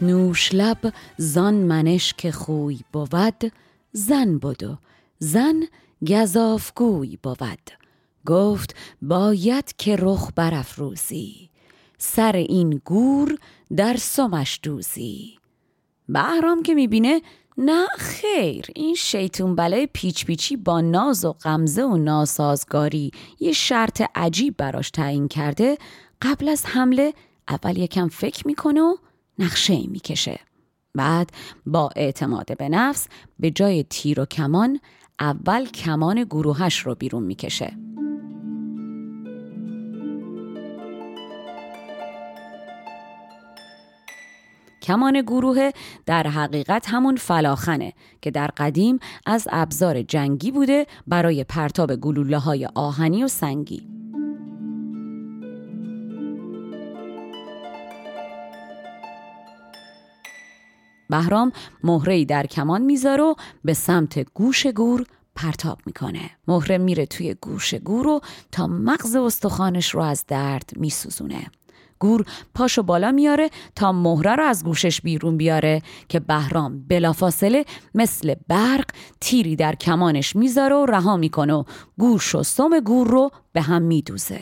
نوش 0.02 0.50
لب 0.54 0.94
زان 1.18 1.54
منش 1.54 2.14
که 2.14 2.32
خوی 2.32 2.80
بود 2.94 3.52
زن 3.92 4.38
بدو 4.38 4.78
زن 5.20 5.64
گذافگوی 6.08 7.18
بود. 7.24 7.72
گفت 8.26 8.76
باید 9.02 9.76
که 9.78 9.96
رخ 10.00 10.30
برافروزی 10.36 11.50
سر 11.98 12.36
این 12.36 12.82
گور 12.86 13.38
در 13.76 13.98
سمش 13.98 14.60
دوزی. 14.64 15.38
بهرام 16.10 16.64
که 16.64 16.74
می‌بینه 16.74 17.22
نه 17.64 17.88
خیر. 17.98 18.66
این 18.76 18.96
شیطون 18.96 19.56
بله 19.56 19.86
پیچ 19.94 20.26
پیچی 20.26 20.56
با 20.56 20.82
ناز 20.82 21.26
و 21.26 21.34
غمزه 21.34 21.84
و 21.84 21.98
ناسازگاری 21.98 23.12
یه 23.40 23.52
شرط 23.52 24.02
عجیب 24.16 24.58
براش 24.58 24.92
تعیین 24.92 25.28
کرده. 25.28 25.78
قبل 26.22 26.50
از 26.50 26.66
حمله 26.66 27.14
اول 27.50 27.78
یکم 27.78 28.08
فکر 28.08 28.48
می‌کنه 28.48 28.82
و 28.82 28.96
نقشه 29.40 29.74
ای 29.74 29.88
می‌کشه. 29.88 30.40
بعد 30.96 31.30
با 31.66 31.90
اعتماد 31.96 32.58
به 32.58 32.70
نفس 32.70 33.08
به 33.40 33.52
جای 33.52 33.84
تیر 33.84 34.20
و 34.20 34.26
کمان 34.26 34.80
اول 35.20 35.66
کمان 35.66 36.24
گروهش 36.24 36.78
رو 36.80 36.96
بیرون 36.96 37.24
می‌کشه. 37.24 37.74
کمان 44.92 45.22
گروه 45.22 45.72
در 46.06 46.28
حقیقت 46.28 46.90
همون 46.90 47.16
فلاخنه 47.16 47.94
که 48.22 48.32
در 48.32 48.48
قدیم 48.48 49.00
از 49.26 49.48
ابزار 49.52 50.02
جنگی 50.02 50.52
بوده 50.52 50.88
برای 51.08 51.44
پرتاب 51.44 51.96
گلوله 51.96 52.38
های 52.38 52.68
آهنی 52.76 53.24
و 53.24 53.28
سنگی. 53.28 53.88
بهرام 61.10 61.52
مهره 61.84 62.26
در 62.26 62.46
کمان 62.46 62.82
می‌ذاره 62.82 63.24
و 63.24 63.34
به 63.64 63.74
سمت 63.74 64.20
گوش 64.34 64.68
گور 64.68 65.06
پرتاب 65.36 65.80
می‌کنه. 65.86 66.30
مهره 66.48 66.78
میره 66.78 67.06
توی 67.06 67.34
گوش 67.34 67.74
گور 67.74 68.08
و 68.08 68.22
تا 68.52 68.68
مغز 68.68 69.16
استخوانش 69.16 69.96
رو 69.96 70.02
از 70.02 70.26
درد 70.28 70.72
میسوزونه. 70.76 71.52
گور 72.02 72.26
پاشو 72.56 72.84
بالا 72.84 73.12
میاره 73.12 73.50
تا 73.76 73.92
مهره 73.92 74.36
رو 74.36 74.44
از 74.44 74.64
گوشش 74.64 75.02
بیرون 75.02 75.38
بیاره 75.38 75.82
که 76.10 76.20
بهرام 76.20 76.88
بلافاصله 76.88 77.66
مثل 77.96 78.36
برق 78.48 78.86
تیری 79.22 79.56
در 79.56 79.76
کمانش 79.76 80.36
می‌ذاره 80.36 80.76
و 80.76 80.86
رها 80.86 81.18
می‌کنه 81.18 81.54
و 81.54 81.64
گوش 82.00 82.36
و 82.36 82.44
سم 82.44 82.80
گور 82.80 83.08
رو 83.08 83.32
به 83.54 83.62
هم 83.62 83.82
میدوزه. 83.82 84.42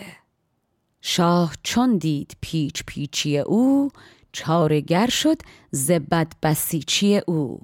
شاه 1.01 1.53
چون 1.63 1.97
دید 1.97 2.37
پیچ 2.41 2.83
پیچی 2.87 3.37
او 3.37 3.89
چارگر 4.31 5.07
شد 5.09 5.37
زبد 5.71 6.33
بسیچی 6.43 7.17
او. 7.27 7.59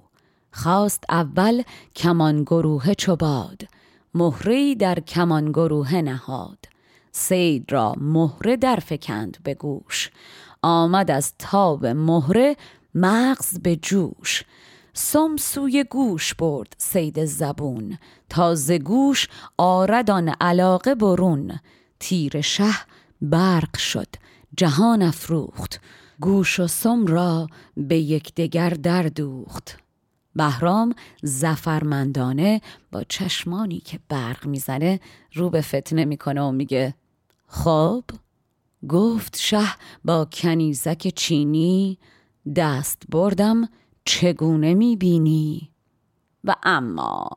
خواست 0.52 1.04
اول 1.10 1.64
کمان 1.96 2.44
گروه 2.44 2.94
چوباد 2.94 3.62
مهری 4.14 4.76
در 4.76 5.00
کمان 5.00 5.52
گروه 5.52 5.96
نهاد. 5.96 6.75
سید 7.18 7.72
را 7.72 7.94
مهره 7.98 8.58
در 8.58 8.76
فکند 8.76 9.38
به 9.44 9.54
گوش. 9.54 10.12
آمد 10.62 11.12
از 11.12 11.34
تاب 11.40 11.86
مهره 11.86 12.56
مغز 12.96 13.60
به 13.60 13.76
جوش. 13.76 14.44
سم 14.94 15.38
سوی 15.38 15.84
گوش 15.84 16.34
برد 16.34 16.76
سید 16.78 17.26
زبون. 17.26 17.98
تازه 18.30 18.78
گوش 18.78 19.28
آردان 19.58 20.30
علاقه 20.30 20.96
برون. 20.96 21.60
تیر 22.00 22.42
شه 22.42 22.74
برق 23.22 23.78
شد 23.78 24.08
جهان 24.58 25.02
افروخت. 25.02 25.82
گوش 26.22 26.60
و 26.60 26.68
سم 26.68 27.06
را 27.06 27.48
به 27.78 27.98
یکدیگر 27.98 28.70
در 28.70 29.04
دوخت. 29.04 29.78
بهرام 30.36 30.96
زفرمندانه 31.24 32.62
با 32.92 33.04
چشمانی 33.04 33.80
که 33.80 34.00
برق 34.10 34.46
می‌زنه 34.46 35.00
رو 35.34 35.50
به 35.50 35.62
فتنه 35.62 36.06
می‌کنه 36.06 36.42
و 36.42 36.52
میگه 36.52 36.94
خب 37.64 38.04
گفت 38.90 39.38
شه 39.38 39.68
با 40.06 40.28
کنیزک 40.34 41.08
چینی 41.08 41.98
دست 42.56 43.04
بردم 43.10 43.70
چگونه 44.06 44.74
می‌بینی؟ 44.74 45.72
و 46.44 46.56
اما 46.64 47.28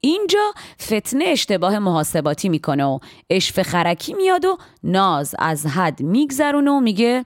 اینجا 0.00 0.52
فتنه 0.82 1.24
اشتباه 1.24 1.78
محاسباتی 1.78 2.48
می‌کنه 2.48 2.84
و 2.84 2.98
اشف 3.30 3.62
خرکی 3.62 4.14
میاد 4.14 4.44
و 4.44 4.58
ناز 4.82 5.34
از 5.38 5.66
حد 5.66 6.02
میگذرونه 6.02 6.70
و 6.70 6.80
میگه 6.80 7.24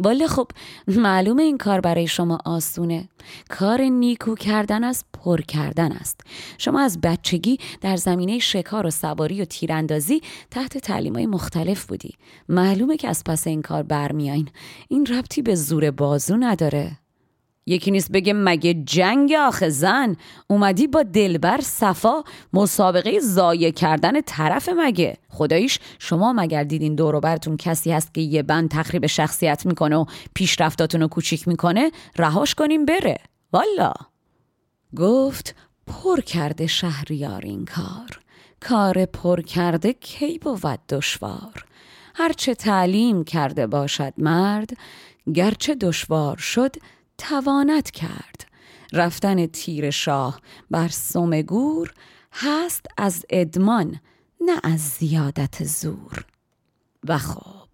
والا 0.00 0.26
خب 0.26 0.46
معلومه 0.86 1.42
این 1.42 1.58
کار 1.58 1.80
برای 1.80 2.06
شما 2.06 2.38
آسونه. 2.44 3.08
کار 3.50 3.80
نیکو 3.80 4.34
کردن 4.34 4.84
از 4.84 5.04
پر 5.12 5.40
کردن 5.40 5.92
است. 5.92 6.20
شما 6.58 6.80
از 6.80 7.00
بچگی 7.00 7.58
در 7.80 7.96
زمینه 7.96 8.38
شکار 8.38 8.86
و 8.86 8.90
سواری 8.90 9.42
و 9.42 9.44
تیراندازی 9.44 10.20
تحت 10.50 10.78
تعلیم 10.78 11.14
های 11.14 11.26
مختلف 11.26 11.86
بودی. 11.86 12.14
معلومه 12.48 12.96
که 12.96 13.08
از 13.08 13.24
پس 13.24 13.46
این 13.46 13.62
کار 13.62 13.82
برمیاین 13.82 14.48
این 14.88 15.06
ربطی 15.06 15.42
به 15.42 15.54
زور 15.54 15.90
بازو 15.90 16.36
نداره. 16.36 17.07
یکی 17.68 17.90
نیست 17.90 18.12
بگه 18.12 18.32
مگه 18.32 18.74
جنگ 18.74 19.32
آخه 19.32 19.68
زن؟ 19.68 20.16
اومدی 20.46 20.86
با 20.86 21.02
دلبر 21.02 21.60
صفا 21.60 22.22
مسابقه 22.52 23.20
زایه 23.20 23.72
کردن 23.72 24.20
طرف 24.20 24.68
مگه؟ 24.68 25.16
خداییش 25.28 25.78
شما 25.98 26.32
مگر 26.32 26.64
دیدین 26.64 26.94
دور 26.94 27.20
براتون 27.20 27.56
کسی 27.56 27.92
هست 27.92 28.14
که 28.14 28.20
یه 28.20 28.42
بند 28.42 28.70
تخریب 28.70 29.06
شخصیت 29.06 29.66
می‌کنه 29.66 29.96
و 29.96 30.04
پیشرفتاتون 30.34 31.00
رو 31.00 31.08
کوچیک 31.08 31.48
می‌کنه؟ 31.48 31.90
رهاش 32.16 32.54
کنیم 32.54 32.84
بره. 32.84 33.16
والا. 33.52 33.92
گفت 34.96 35.54
پر 35.86 36.20
کرده 36.20 36.66
شهریار 36.66 37.42
این 37.44 37.64
کار. 37.64 38.20
کار 38.60 39.04
پر 39.04 39.40
کرده 39.40 39.92
کی 39.92 40.38
بود 40.38 40.86
دشوار؟ 40.88 41.64
هرچه 42.14 42.54
تعلیم 42.54 43.24
کرده 43.24 43.66
باشد 43.66 44.12
مرد 44.18 44.70
گرچه 45.34 45.74
دشوار 45.74 46.36
شد 46.36 46.76
توانت 47.18 47.90
کرد. 47.90 48.48
رفتن 48.92 49.46
تیر 49.46 49.90
شاه 49.90 50.40
بر 50.70 50.88
سوم 50.88 51.42
گور 51.42 51.92
هست 52.32 52.86
از 52.96 53.26
ادمان 53.30 54.00
نه 54.40 54.60
از 54.62 54.80
زیادت 54.80 55.64
زور. 55.64 56.24
و 57.08 57.18
خب 57.18 57.68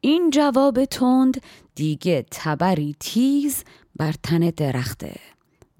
این 0.00 0.30
جواب 0.30 0.84
تند 0.84 1.42
دیگه 1.74 2.26
تبری 2.30 2.96
تیز 3.00 3.64
بر 3.96 4.12
تن 4.22 4.38
درخته. 4.38 5.14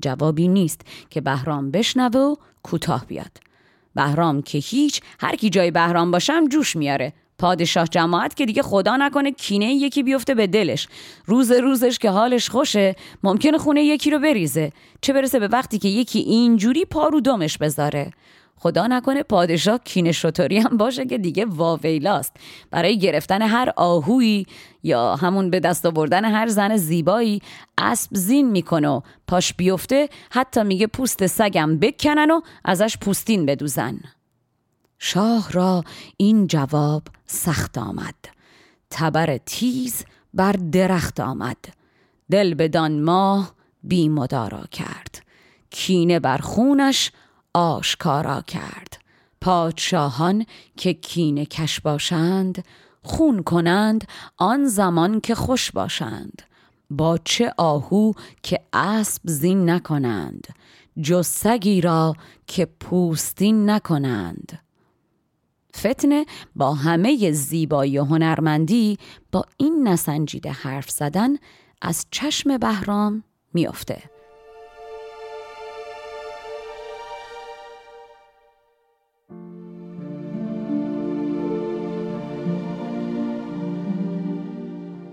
جوابی 0.03 0.49
نیست 0.49 0.81
که 1.11 1.21
بهرام 1.21 1.71
بشنوه 1.71 2.21
و 2.21 2.37
کوتاه 2.63 3.07
بیاد. 3.07 3.39
بهرام 3.95 4.43
که 4.43 4.59
هیچ 4.59 5.01
هر 5.21 5.37
کی 5.37 5.51
جای 5.51 5.71
بهرام 5.71 6.11
باشم 6.11 6.49
جوش 6.49 6.77
میاره. 6.77 7.13
پادشاه 7.45 7.87
جماعت 7.87 8.37
که 8.37 8.47
دیگه 8.47 8.63
خدا 8.63 8.97
نکنه 8.97 9.33
کینه 9.33 9.67
یکی 9.67 10.03
بیفته 10.03 10.35
به 10.35 10.47
دلش. 10.47 10.89
روز 11.27 11.53
روزش 11.53 11.99
که 11.99 12.11
حالش 12.11 12.51
خوشه 12.51 12.97
ممکنه 13.23 13.59
خونه 13.59 13.85
یکی 13.85 14.11
رو 14.11 14.19
بریزه. 14.19 14.73
چه 15.01 15.13
برسه 15.13 15.39
به 15.39 15.49
وقتی 15.49 15.79
که 15.79 15.89
یکی 15.89 16.19
اینجوری 16.19 16.85
پا 16.85 17.09
رو 17.09 17.21
دمش 17.21 17.59
بذاره. 17.59 18.11
خدا 18.57 18.87
نکنه 18.87 19.23
پادشاه 19.23 19.79
کینه 19.85 20.13
شطوری 20.13 20.59
هم 20.59 20.77
باشه 20.77 21.07
که 21.07 21.19
دیگه 21.19 21.45
واویلاست. 21.45 22.37
برای 22.71 22.99
گرفتن 22.99 23.43
هر 23.43 23.73
آهویی 23.77 24.47
یا 24.83 25.17
همون 25.17 25.51
به 25.51 25.61
دست 25.61 25.87
آوردن 25.87 26.25
هر 26.25 26.47
زن 26.47 26.77
زیبایی 26.77 27.43
اسب 27.79 28.11
زین 28.13 28.51
می‌کنه 28.51 28.89
و 28.89 29.01
پاش 29.27 29.55
بیفته 29.55 30.09
حتی 30.31 30.63
میگه 30.63 30.87
پوست 30.87 31.27
سگم 31.27 31.79
بکنن 31.79 32.31
و 32.31 32.41
ازش 32.65 32.97
پوستین 32.97 33.47
بدوزن. 33.47 34.01
شاه 34.99 35.53
را 35.53 35.85
این 36.17 36.47
جواب 36.47 37.03
سخت 37.27 37.79
آمد. 37.79 38.15
تبر 38.91 39.39
تیز 39.39 40.05
بر 40.35 40.53
درخت 40.53 41.21
آمد. 41.21 41.57
دل 42.31 42.55
بدان 42.55 43.03
ماه 43.03 43.55
بیمدارا 43.83 44.65
کرد. 44.71 45.23
کینه 45.71 46.21
بر 46.21 46.39
خونش 46.39 47.13
آشکارا 47.55 48.41
کرد. 48.43 48.99
پادشاهان 49.41 50.47
که 50.77 50.95
کینه 50.95 51.47
کش 51.47 51.81
باشند 51.81 52.65
خون 53.03 53.43
کنند 53.43 54.09
آن 54.37 54.67
زمان 54.67 55.21
که 55.21 55.35
خوش 55.35 55.71
باشند. 55.71 56.43
با 56.91 57.19
چه 57.25 57.55
آهو 57.57 58.13
که 58.43 58.61
اسب 58.73 59.23
زین 59.25 59.71
نکنند 59.71 60.47
جز 61.03 61.27
سگی 61.27 61.81
را 61.81 62.15
که 62.47 62.67
پوستین 62.67 63.71
نکنند. 63.71 64.64
فتنه 65.77 66.27
با 66.57 66.75
همه 66.75 67.31
زیبایی 67.31 67.99
و 67.99 68.05
هنرمندی 68.05 68.99
با 69.33 69.45
این 69.57 69.89
نسنجیده 69.89 70.51
حرف 70.51 70.91
زدن 70.91 71.37
از 71.83 72.07
چشم 72.11 72.59
بهرام 72.59 73.25
میافته. 73.55 74.03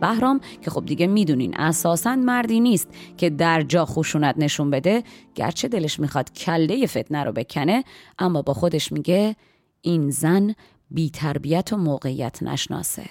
بهرام 0.02 0.41
که 0.62 0.71
خب 0.71 0.86
دیگه 0.86 1.08
می‌دونین 1.08 1.58
اساسا 1.58 2.15
مردی 2.15 2.60
نیست 2.60 2.88
که 3.17 3.30
در 3.30 3.62
جا 3.62 3.86
خشونت 3.86 4.36
نشون 4.38 4.69
بده 4.69 5.04
گرچه 5.36 5.67
دلش 5.67 6.00
می‌خواد 6.00 6.34
کله 6.34 6.86
فتنه 6.86 7.24
رو 7.24 7.32
بکنه 7.32 7.84
اما 8.19 8.41
با 8.41 8.54
خودش 8.54 8.91
میگه 8.91 9.36
این 9.82 10.10
زن 10.10 10.56
بی 10.91 11.10
تربیت 11.10 11.74
و 11.74 11.78
موقعیت 11.78 12.44
نشناسه. 12.44 13.10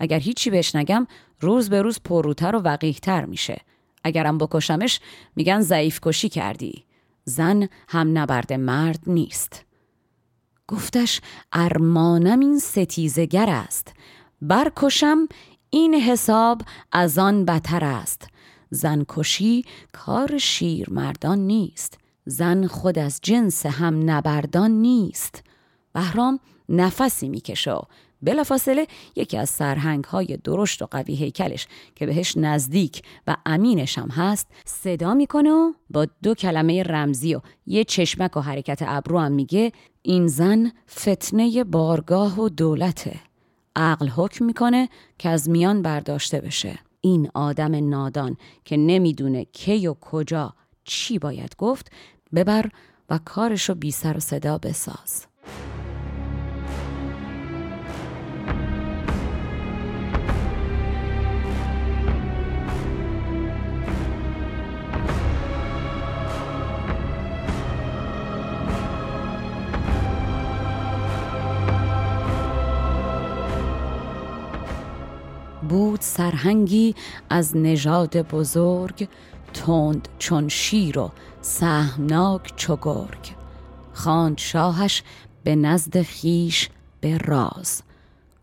اگر 0.00 0.18
هیچی 0.18 0.50
بهش 0.50 0.74
نگم 0.74 1.06
روز 1.40 1.70
به 1.70 1.82
روز 1.82 2.00
پروتر 2.04 2.56
و 2.56 2.58
وقیهتر 2.58 3.24
میشه. 3.24 3.60
اگرم 4.04 4.38
بکشمش 4.38 5.00
میگن 5.36 5.60
ضعیف 5.60 6.00
کشی 6.02 6.28
کردی. 6.28 6.84
زن 7.24 7.68
هم 7.88 8.18
نبرد 8.18 8.52
مرد 8.52 9.00
نیست. 9.06 9.64
گفتش 10.68 11.20
ارمانم 11.52 12.40
این 12.40 12.58
ستیزگر 12.58 13.50
است. 13.50 13.92
برکشم 14.42 15.28
این 15.70 15.94
حساب 15.94 16.62
از 16.92 17.18
آن 17.18 17.44
بتر 17.44 17.84
است. 17.84 18.28
زن 18.70 19.04
کشی 19.08 19.64
کار 19.92 20.38
شیر 20.38 20.90
مردان 20.90 21.38
نیست. 21.38 21.98
زن 22.26 22.66
خود 22.66 22.98
از 22.98 23.20
جنس 23.22 23.66
هم 23.66 24.10
نبردان 24.10 24.70
نیست. 24.70 25.42
بهرام 25.94 26.40
نفسی 26.68 27.28
می‌کشه. 27.28 27.72
و 27.72 27.80
بلافاصله 28.22 28.86
یکی 29.16 29.36
از 29.36 29.50
سرهنگ 29.50 30.04
های 30.04 30.38
درشت 30.44 30.82
و 30.82 30.86
قوی 30.86 31.14
هیکلش 31.14 31.66
که 31.94 32.06
بهش 32.06 32.36
نزدیک 32.36 33.02
و 33.26 33.36
امینش 33.46 33.98
هم 33.98 34.08
هست 34.08 34.46
صدا 34.64 35.14
می‌کنه 35.14 35.50
و 35.50 35.72
با 35.90 36.06
دو 36.22 36.34
کلمه 36.34 36.82
رمزی 36.82 37.34
و 37.34 37.40
یه 37.66 37.84
چشمک 37.84 38.36
و 38.36 38.40
حرکت 38.40 38.78
ابرو 38.86 39.18
هم 39.18 39.32
میگه 39.32 39.72
این 40.02 40.26
زن 40.26 40.72
فتنه 40.90 41.64
بارگاه 41.64 42.40
و 42.40 42.48
دولته. 42.48 43.20
عقل 43.76 44.08
حکم 44.08 44.44
می‌کنه 44.44 44.88
که 45.18 45.28
از 45.28 45.48
میان 45.48 45.82
برداشته 45.82 46.40
بشه. 46.40 46.78
این 47.00 47.30
آدم 47.34 47.88
نادان 47.88 48.36
که 48.64 48.76
نمی‌دونه 48.76 49.44
کی 49.44 49.86
و 49.86 49.94
کجا 49.94 50.54
چی 50.84 51.18
باید 51.18 51.56
گفت 51.58 51.92
ببر 52.34 52.70
و 53.10 53.18
کارشو 53.24 53.74
بی 53.74 53.90
سر 53.90 54.16
و 54.16 54.20
صدا 54.20 54.58
بساز. 54.58 55.26
بود 75.74 76.00
سرهنگی 76.00 76.94
از 77.30 77.56
نژاد 77.56 78.16
بزرگ 78.16 79.08
تند 79.54 80.08
چون 80.18 80.48
شیر 80.48 80.98
و 80.98 81.10
سهمناک 81.40 82.56
چو 82.56 82.78
گرگ 82.82 83.34
خواند 83.92 84.38
شاهش 84.38 85.02
به 85.44 85.56
نزد 85.56 86.02
خیش 86.02 86.70
به 87.00 87.18
راز. 87.18 87.82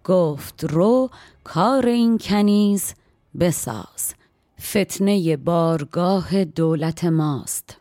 گفت 0.03 0.63
رو 0.63 1.09
کار 1.43 1.85
این 1.85 2.17
کنیز 2.17 2.93
بساز. 3.39 4.13
فتنه 4.61 5.37
بارگاه 5.37 6.43
دولت 6.43 7.03
ماست. 7.03 7.77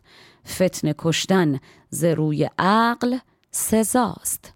فتنه 0.47 0.95
کشتن 0.97 1.59
ز 1.89 2.03
روی 2.03 2.49
عقل 2.59 3.17
سزاست. 3.51 4.53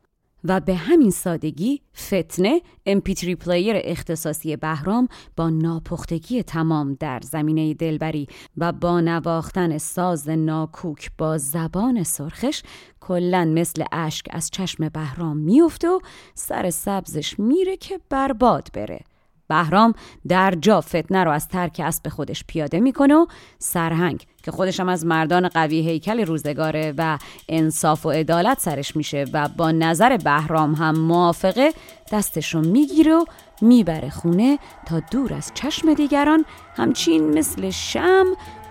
و 0.47 0.59
به 0.59 0.75
همین 0.75 1.11
سادگی 1.11 1.81
فتنه 1.97 2.61
MP3 2.85 3.35
player 3.35 3.75
اختصاصی 3.83 4.55
بهرام 4.55 5.07
با 5.37 5.49
ناپختگی 5.49 6.43
تمام 6.43 6.97
در 6.99 7.19
زمینه 7.23 7.73
دلبری 7.73 8.27
و 8.57 8.71
با 8.71 9.01
نواختن 9.01 9.77
ساز 9.77 10.29
ناکوک 10.29 11.11
با 11.17 11.37
زبان 11.37 12.03
سرخش 12.03 12.63
کلا 12.99 13.45
مثل 13.45 13.83
اشک 13.91 14.25
از 14.29 14.49
چشم 14.49 14.89
بهرام 14.89 15.37
میفته 15.37 15.89
و 15.89 15.99
سر 16.33 16.69
سبزش 16.69 17.39
میره 17.39 17.77
که 17.77 17.99
برباد 18.09 18.67
بره. 18.73 18.99
بهرام 19.47 19.93
در 20.27 20.51
جا 20.51 20.81
فتنه 20.81 21.23
رو 21.23 21.31
از 21.31 21.47
ترک 21.47 21.81
اسب 21.83 22.09
خودش 22.09 22.43
پیاده 22.47 22.79
می‌کنه 22.79 23.15
و 23.15 23.25
سرهنگ 23.59 24.25
که 24.45 24.51
خودشم 24.51 24.89
از 24.89 25.05
مردان 25.05 25.47
قوی 25.47 25.89
هیکل 25.89 26.25
روزگاره 26.25 26.93
و 26.97 27.17
انصاف 27.49 28.05
و 28.05 28.11
عدالت 28.11 28.59
سرش 28.59 28.95
میشه 28.95 29.25
و 29.33 29.49
با 29.57 29.71
نظر 29.71 30.17
بهرام 30.17 30.73
هم 30.73 30.99
موافقه 30.99 31.73
دستش 32.11 32.53
رو 32.53 32.61
می‌گیره 32.61 33.13
و 33.13 33.25
می‌بره 33.61 34.09
خونه 34.09 34.59
تا 34.85 34.99
دور 35.11 35.33
از 35.33 35.51
چشم 35.53 35.93
دیگران 35.93 36.45
همچین 36.75 37.37
مثل 37.37 37.69
شم 37.69 38.25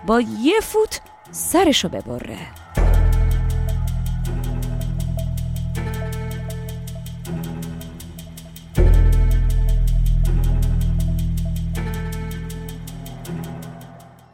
با 0.07 0.21
یه 0.21 0.59
فوت 0.61 1.01
سرشو 1.31 1.89
ببره. 1.89 2.64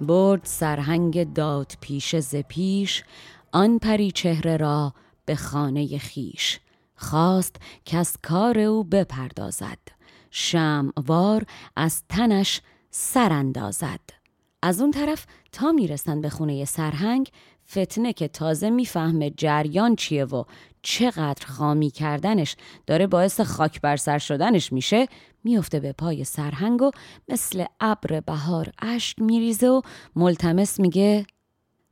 برد 0.02 0.42
سرهنگ 0.44 1.34
داد 1.34 1.72
پیش 1.82 2.16
ز 2.16 2.36
پیش 2.36 3.04
آن 3.52 3.80
پری 3.80 4.12
چهره 4.12 4.58
را 4.58 4.94
به 5.26 5.36
خانه 5.36 5.98
خیش 5.98 6.60
خواست 6.96 7.56
که 7.86 7.98
از 7.98 8.18
کار 8.24 8.60
او 8.60 8.84
بپردازد. 8.84 9.78
شموار 10.32 11.46
از 11.76 12.04
تنش 12.10 12.62
سر 12.90 13.34
اندازد 13.34 14.00
از 14.62 14.82
اون 14.82 14.92
طرف 14.92 15.26
تا 15.52 15.72
می‌رسن 15.72 16.22
به 16.22 16.30
خونه 16.30 16.66
سرهنگ 16.66 17.32
فتنه 17.70 18.14
که 18.14 18.28
تازه 18.28 18.70
می‌فهمه 18.70 19.30
جریان 19.30 19.96
چیه 19.96 20.26
و 20.26 20.44
چقدر 20.82 21.46
خامی 21.46 21.90
کردنش 21.90 22.56
داره 22.88 23.08
باعث 23.08 23.42
خاک 23.42 23.82
بر 23.82 23.98
سر 23.98 24.18
شدنش 24.18 24.74
میشه 24.74 25.08
میفته 25.44 25.80
به 25.80 25.94
پای 25.94 26.24
سرهنگ 26.24 26.82
و 26.82 26.92
مثل 27.30 27.66
ابر 27.80 28.20
بهار 28.20 28.72
اشک 28.82 29.20
میریزه 29.22 29.68
و 29.68 29.82
ملتمس 30.16 30.80
میگه 30.80 31.26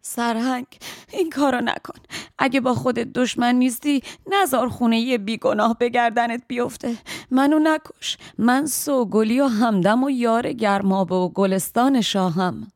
سرهنگ 0.02 0.66
این 1.14 1.30
کارو 1.30 1.62
نکن. 1.62 2.00
اگه 2.38 2.62
با 2.62 2.74
خودت 2.74 3.14
دشمن 3.14 3.56
نیستی 3.56 4.02
نزار 4.32 4.70
خونه 4.70 5.00
یه 5.00 5.18
بیگناه 5.18 5.78
به 5.80 5.90
گردنت 5.90 6.44
بیفته. 6.48 6.98
منو 7.32 7.60
نکش. 7.60 8.18
من 8.38 8.66
سوگلی 8.66 9.42
و 9.42 9.46
همدم 9.46 10.04
و 10.04 10.10
یار 10.10 10.54
گرمابه 10.54 11.16
و 11.16 11.30
گلستان 11.30 12.02
شاهم. 12.02 12.68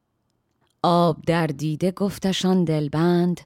آب 0.84 1.18
در 1.28 1.48
دیده 1.48 1.92
گفتشان 1.92 2.64
دلبند 2.64 3.42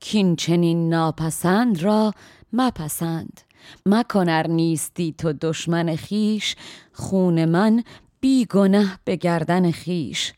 کین 0.00 0.36
چنین 0.36 0.88
ناپسند 0.88 1.82
را 1.82 2.12
مپسند. 2.52 3.40
مکنر 3.86 4.46
نیستی 4.46 5.14
تو 5.18 5.32
دشمن 5.32 5.96
خیش 5.96 6.56
خون 6.92 7.44
من 7.44 7.82
بیگنه 8.20 8.98
به 9.04 9.16
گردن 9.16 9.70
خیش 9.70 10.32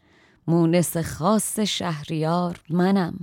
مونس 0.48 0.96
خاص 0.96 1.60
شهریار 1.60 2.60
منم 2.70 3.18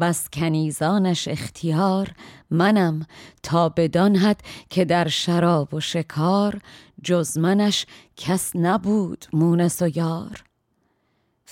بس 0.00 0.28
کنیزانش 0.32 1.28
اختیار 1.28 2.08
منم. 2.50 3.06
تا 3.42 3.68
بدان 3.68 4.16
حد 4.16 4.40
که 4.70 4.84
در 4.84 5.08
شراب 5.08 5.74
و 5.74 5.80
شکار 5.80 6.60
جز 7.02 7.38
منش 7.38 7.86
کس 8.16 8.56
نبود 8.56 9.24
مونس 9.32 9.82
و 9.82 9.98
یار. 9.98 10.47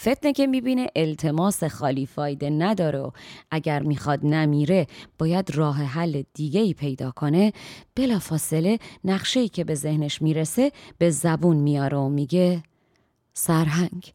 فتنه 0.01 0.33
که 0.33 0.47
می‌بینه 0.47 0.87
التماس 0.97 1.65
خالی 1.65 2.07
فایده 2.07 2.51
نداره 2.51 2.99
و 2.99 3.11
اگر 3.51 3.83
می‌خواد 3.83 4.27
نمیره 4.27 4.87
باید 5.19 5.57
راه 5.57 5.83
حل 5.83 6.23
دیگه 6.35 6.61
ای 6.61 6.75
پیدا 6.75 7.11
کنه. 7.11 7.53
بلافاصله 7.95 8.79
نقشه 9.05 9.41
ای 9.41 9.49
که 9.49 9.65
به 9.65 9.75
ذهنش 9.75 10.23
می‌رسه 10.23 10.73
به 10.99 11.11
زبون 11.11 11.57
میاره 11.57 11.99
و 11.99 12.09
میگه 12.09 12.63
سرهنگ 13.35 14.13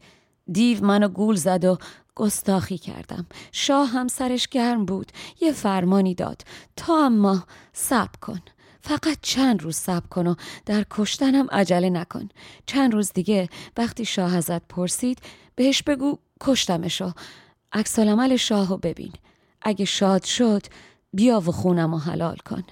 دیو 0.52 0.84
منو 0.84 1.08
گول 1.08 1.34
زد 1.34 1.64
و 1.64 1.78
گستاخی 2.14 2.78
کردم. 2.78 3.26
شاه 3.52 3.88
هم 3.88 4.08
سرش 4.08 4.48
گرم 4.48 4.84
بود. 4.84 5.12
یه 5.40 5.52
فرمانی 5.52 6.14
داد. 6.14 6.42
تا 6.76 7.06
اما 7.06 7.44
صبر 7.72 8.18
کن. 8.20 8.40
فقط 8.80 9.18
چند 9.22 9.62
روز 9.62 9.76
صبر 9.76 10.06
کن 10.06 10.26
و 10.26 10.34
در 10.66 10.84
کشتنم 10.90 11.46
عجله 11.50 11.90
نکن. 11.90 12.28
چند 12.66 12.94
روز 12.94 13.12
دیگه 13.12 13.48
وقتی 13.76 14.04
شاه 14.04 14.36
ازت 14.36 14.68
پرسید 14.68 15.18
بهش 15.54 15.82
بگو 15.82 16.18
کشتمشو 16.40 17.12
عکس 17.72 17.98
عمل 17.98 18.36
شاهو 18.36 18.76
ببین. 18.76 19.12
اگه 19.62 19.84
شاد 19.84 20.24
شد 20.24 20.62
بیا 21.12 21.40
و 21.40 21.52
خونم 21.52 21.94
و 21.94 21.98
حلال 21.98 22.36
کن. 22.36 22.62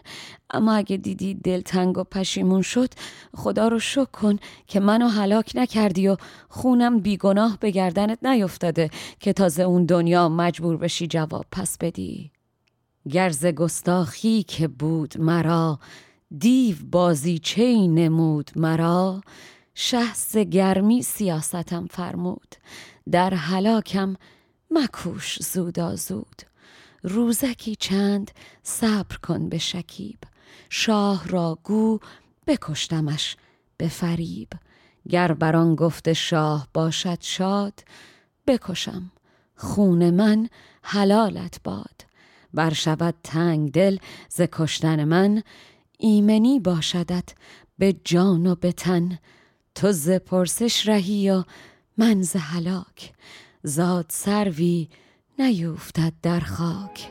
اما 0.51 0.75
اگه 0.75 0.97
دیدی 0.97 1.35
دلتنگ 1.35 1.99
و 1.99 2.05
پشیمون 2.05 2.63
شد 2.63 2.89
خدا 3.35 3.69
رو 3.69 3.79
شک 3.79 4.13
کن 4.13 4.39
که 4.67 4.81
منو 4.81 5.09
هلاک 5.09 5.53
نکردی 5.55 6.09
و 6.09 6.17
خونم 6.49 7.01
بیگناه 7.01 7.59
به 7.61 7.71
گردنت 7.71 8.25
نیفتاده 8.25 8.91
که 9.21 9.33
تازه 9.33 9.63
اون 9.63 9.85
دنیا 9.85 10.29
مجبور 10.29 10.77
بشی 10.77 11.07
جواب 11.07 11.47
پس 11.53 11.79
بدی. 11.79 12.31
گرز 13.11 13.47
گستاخی 13.47 14.43
که 14.43 14.69
بود 14.69 15.19
مرا 15.19 15.79
دیو 16.39 16.77
بازی 16.91 17.39
چی 17.39 17.89
نمود 17.89 18.51
مرا؟ 18.57 19.21
شهست 19.83 20.39
گرمی 20.39 21.03
سیاستم 21.03 21.87
فرمود. 21.91 22.55
در 23.11 23.35
هلاکم 23.35 24.15
مکوش 24.71 25.43
زودا 25.43 25.97
زود 25.97 26.43
روزکی 27.03 27.77
چند 27.77 28.31
صبر 28.63 29.17
کن 29.17 29.49
به 29.49 29.59
شکیب. 29.59 30.19
شاه 30.71 31.29
را 31.29 31.59
گو 31.65 31.99
بکشتمش 32.47 33.37
به 33.77 33.89
فریب. 33.89 34.49
گر 35.09 35.33
بران 35.33 35.75
گفت 35.75 36.13
شاه 36.13 36.69
باشد 36.75 37.19
شاد 37.21 37.85
بکشم. 38.47 39.13
خون 39.57 40.11
من 40.11 40.49
حلالت 40.83 41.61
باد. 41.65 42.05
بر 42.55 42.73
شود 42.73 43.15
تنگ 43.23 43.73
دل 43.73 43.99
ز 44.29 44.41
کشتن 44.53 45.05
من 45.05 45.43
ایمنی 45.99 46.61
باشدت 46.61 47.29
به 47.79 47.93
جان 48.05 48.47
و 48.47 48.55
به 48.55 48.73
تن. 48.73 49.19
تو 49.75 49.93
ز 49.93 50.11
پرسش 50.11 50.89
رهی 50.89 51.31
و 51.31 51.45
من 51.99 52.23
ز 52.23 52.37
هلاک. 52.37 53.13
زاد 53.63 54.07
سروی 54.09 54.89
نیوفتد 55.39 56.13
در 56.23 56.41
خاک. 56.41 57.11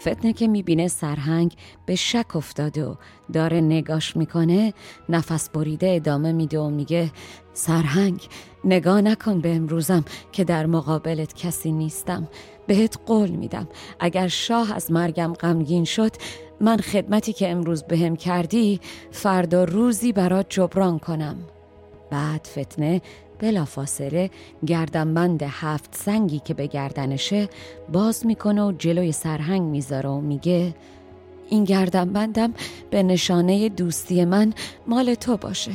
فتنه 0.00 0.32
که 0.32 0.48
می‌بینه 0.48 0.88
سرهنگ 0.88 1.56
به 1.86 1.94
شک 1.94 2.36
افتاده 2.36 2.84
و 2.84 2.94
داره 3.32 3.60
نگاش 3.60 4.16
می‌کنه 4.16 4.74
نفس 5.08 5.50
بریده 5.50 5.92
ادامه 5.96 6.32
میده 6.32 6.58
و 6.58 6.70
میگه 6.70 7.10
سرهنگ 7.52 8.28
نگاه 8.64 9.00
نکن 9.00 9.40
به 9.40 9.54
امروزم 9.54 10.04
که 10.32 10.44
در 10.44 10.66
مقابلت 10.66 11.34
کسی 11.34 11.72
نیستم. 11.72 12.28
بهت 12.72 12.98
قول 13.06 13.30
میدم. 13.30 13.68
اگر 14.00 14.28
شاه 14.28 14.74
از 14.74 14.92
مرگم 14.92 15.32
غمگین 15.32 15.84
شد 15.84 16.12
من 16.60 16.76
خدمتی 16.76 17.32
که 17.32 17.50
امروز 17.50 17.82
بهم 17.82 18.16
کردی 18.16 18.80
فردا 19.10 19.64
روزی 19.64 20.12
برات 20.12 20.46
جبران 20.48 20.98
کنم. 20.98 21.36
بعد 22.10 22.48
فتنه 22.50 23.02
بلافاصله 23.38 24.30
گردنبند 24.66 25.42
هفت 25.42 25.94
سنگی 25.94 26.38
که 26.38 26.54
به 26.54 26.66
گردنشه 26.66 27.48
باز 27.92 28.26
می‌کنه 28.26 28.62
و 28.64 28.72
جلوی 28.72 29.12
سرهنگ 29.12 29.62
می‌ذاره 29.62 30.10
و 30.10 30.20
میگه 30.20 30.74
این 31.48 31.64
گردنبندم 31.64 32.54
به 32.90 33.02
نشانه 33.02 33.68
دوستی 33.68 34.24
من 34.24 34.52
مال 34.86 35.14
تو 35.14 35.36
باشه. 35.36 35.72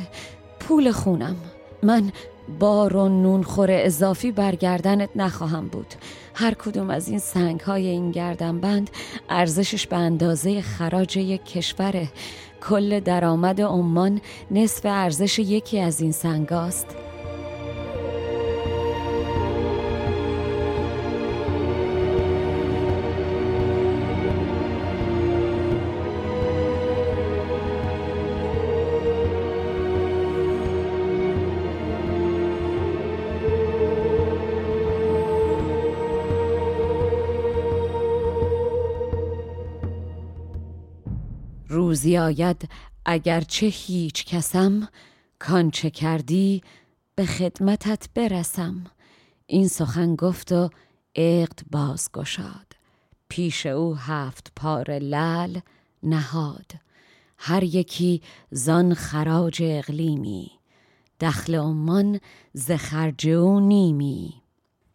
پول 0.59 0.91
خونم. 0.91 1.35
من 1.83 2.11
بار 2.59 2.95
و 2.95 3.09
نونخور 3.09 3.67
اضافی 3.71 4.31
بر 4.31 4.55
گردنت 4.55 5.09
نخواهم 5.15 5.67
بود. 5.67 5.93
هر 6.33 6.53
کدوم 6.53 6.89
از 6.89 7.07
این 7.07 7.19
سنگ 7.19 7.59
های 7.59 7.87
این 7.87 8.11
گردنبند 8.11 8.89
ارزشش 9.29 9.87
به 9.87 9.95
اندازه 9.95 10.61
خراج 10.61 11.17
یک 11.17 11.45
کشوره. 11.45 12.07
کل 12.61 12.99
درآمد 12.99 13.61
عمان 13.61 14.21
نصف 14.51 14.85
ارزش 14.85 15.39
یکی 15.39 15.79
از 15.79 16.01
این 16.01 16.11
سنگاست 16.11 17.06
روزی 41.97 42.17
آید 42.17 42.69
اگرچه 43.05 43.65
هیچ 43.65 44.25
کسم 44.25 44.89
کانچه 45.39 45.89
کردی 45.89 46.63
به 47.15 47.25
خدمتت 47.25 48.09
برسم. 48.15 48.83
این 49.47 49.67
سخن 49.67 50.15
گفت 50.15 50.51
و 50.51 50.69
عقد 51.15 51.59
باز 51.71 52.09
گشاد 52.13 52.73
پیش 53.29 53.65
او 53.65 53.95
هفت 53.95 54.51
پار 54.55 54.91
لل 54.91 55.59
نهاد. 56.03 56.71
هر 57.37 57.63
یکی 57.63 58.21
زان 58.51 58.93
خراج 58.93 59.61
اقلیمی. 59.63 60.51
دخل 61.19 61.55
عمان 61.55 62.19
ز 62.53 62.71
خرج 62.71 63.25
و 63.25 63.59
نیمی. 63.59 64.33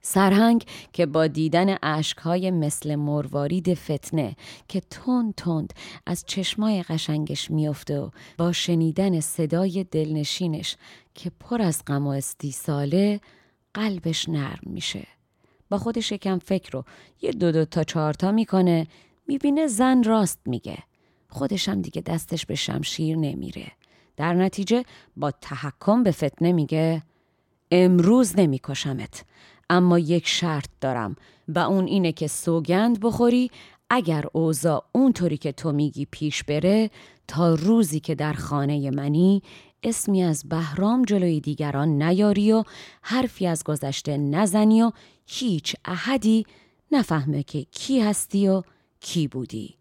سرهنگ 0.03 0.65
که 0.93 1.07
با 1.07 1.27
دیدن 1.27 1.77
اشکهای 1.83 2.51
مثل 2.51 2.95
مروارید 2.95 3.75
فتنه 3.75 4.37
که 4.69 4.81
تند 4.81 5.35
تند 5.35 5.73
از 6.07 6.25
چشمای 6.27 6.83
قشنگش 6.83 7.51
میافته 7.51 8.01
و 8.01 8.11
با 8.39 8.53
شنیدن 8.53 9.21
صدای 9.21 9.85
دلنشینش 9.85 10.77
که 11.15 11.31
پر 11.41 11.63
از 11.63 11.83
غم 11.87 12.07
و 12.07 12.11
استیصاله 12.11 13.21
قلبش 13.75 14.29
نرم 14.29 14.63
میشه. 14.67 15.07
با 15.71 15.79
خودش 15.79 16.13
یکم 16.13 16.39
فکر 16.39 16.71
رو 16.73 16.85
یه 17.23 17.31
دو 17.31 17.53
دو 17.53 17.65
تا 17.65 17.85
چهارتا 17.85 18.33
می‌کنه 18.33 18.87
می‌بینه 19.27 19.67
زن 19.67 20.03
راست 20.03 20.39
میگه. 20.47 20.79
خودشم 21.29 21.83
دیگه 21.83 22.03
دستش 22.03 22.47
به 22.47 22.55
شمشیر 22.55 23.17
نمیره. 23.17 23.73
در 24.17 24.35
نتیجه 24.35 24.85
با 25.17 25.31
تحکم 25.31 26.03
به 26.03 26.11
فتنه 26.11 26.53
میگه 26.53 27.03
امروز 27.71 28.39
نمیکشمت. 28.39 29.25
اما 29.71 29.99
یک 29.99 30.27
شرط 30.27 30.69
دارم 30.81 31.17
و 31.49 31.59
اون 31.59 31.87
اینه 31.87 32.13
که 32.13 32.27
سوگند 32.27 33.01
بخوری 33.01 33.51
اگر 33.91 34.25
اوضاع 34.33 34.85
اونطوری 34.93 35.37
که 35.37 35.53
تو 35.53 35.73
میگی 35.73 36.07
پیش 36.11 36.45
بره 36.45 36.91
تا 37.29 37.55
روزی 37.55 38.01
که 38.01 38.15
در 38.15 38.33
خانه 38.33 38.91
منی 38.91 39.43
اسمی 39.83 40.23
از 40.23 40.49
بهرام 40.49 41.03
جلوی 41.03 41.41
دیگران 41.41 42.03
نیاری 42.03 42.53
و 42.53 42.65
حرفی 43.03 43.47
از 43.47 43.65
گذشته 43.65 44.17
نزنی 44.17 44.83
و 44.83 44.93
هیچ 45.27 45.77
احدی 45.85 46.47
نفهمه 46.93 47.43
که 47.43 47.65
کی 47.65 48.01
هستی 48.01 48.49
و 48.49 48.63
کی 49.01 49.29
بودی. 49.29 49.75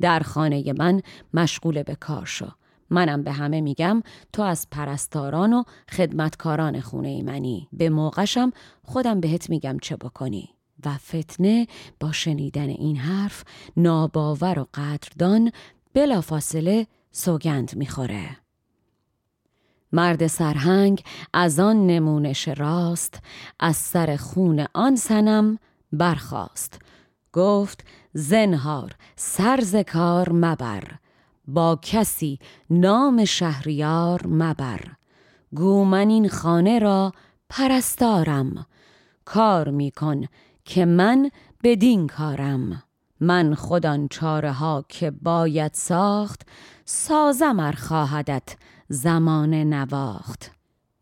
در 0.00 0.20
خانه 0.20 0.72
من 0.78 1.00
مشغول 1.34 1.82
به 1.82 1.94
کار 1.94 2.26
شو. 2.26 2.46
منم 2.90 3.22
به 3.22 3.32
همه 3.32 3.60
میگم 3.60 4.02
تو 4.32 4.42
از 4.42 4.66
پرستاران 4.70 5.52
و 5.52 5.62
خدمتکاران 5.90 6.80
خونه 6.80 7.22
منی. 7.22 7.68
به 7.72 7.88
موقعشم 7.88 8.52
خودم 8.82 9.20
بهت 9.20 9.50
میگم 9.50 9.78
چه 9.82 9.96
بکنی. 9.96 10.48
و 10.84 10.94
فتنه 10.94 11.66
با 12.00 12.12
شنیدن 12.12 12.68
این 12.68 12.96
حرف 12.96 13.44
ناباور 13.76 14.58
و 14.58 14.66
قدردان 14.74 15.52
بلافاصله 15.94 16.86
سوگند 17.12 17.76
می‌خوره. 17.76 18.36
مرد 19.92 20.26
سرهنگ 20.26 21.02
از 21.32 21.60
آن 21.60 21.86
نمونش 21.86 22.48
راست 22.48 23.22
از 23.60 23.76
سر 23.76 24.16
خون 24.16 24.66
آن 24.74 24.96
سنم 24.96 25.58
برخاست. 25.92 26.82
گفت 27.32 27.84
زنهار 28.12 28.94
سرز 29.16 29.76
کار 29.76 30.32
مبر. 30.32 30.84
با 31.48 31.78
کسی 31.82 32.38
نام 32.70 33.24
شهریار 33.24 34.26
مبر. 34.26 34.80
گو 35.54 35.84
من 35.84 36.08
این 36.08 36.28
خانه 36.28 36.78
را 36.78 37.12
پرستارم. 37.48 38.66
کار 39.24 39.70
میکن 39.70 40.24
که 40.64 40.84
من 40.84 41.30
بدین 41.64 42.06
کارم. 42.06 42.82
من 43.20 43.54
خودان 43.54 44.08
چاره 44.08 44.52
ها 44.52 44.84
که 44.88 45.10
باید 45.10 45.74
ساخت 45.74 46.42
سازم 46.84 47.60
ار 47.60 47.72
خواهدت 47.72 48.56
زمان 48.88 49.54
نواخت. 49.54 50.50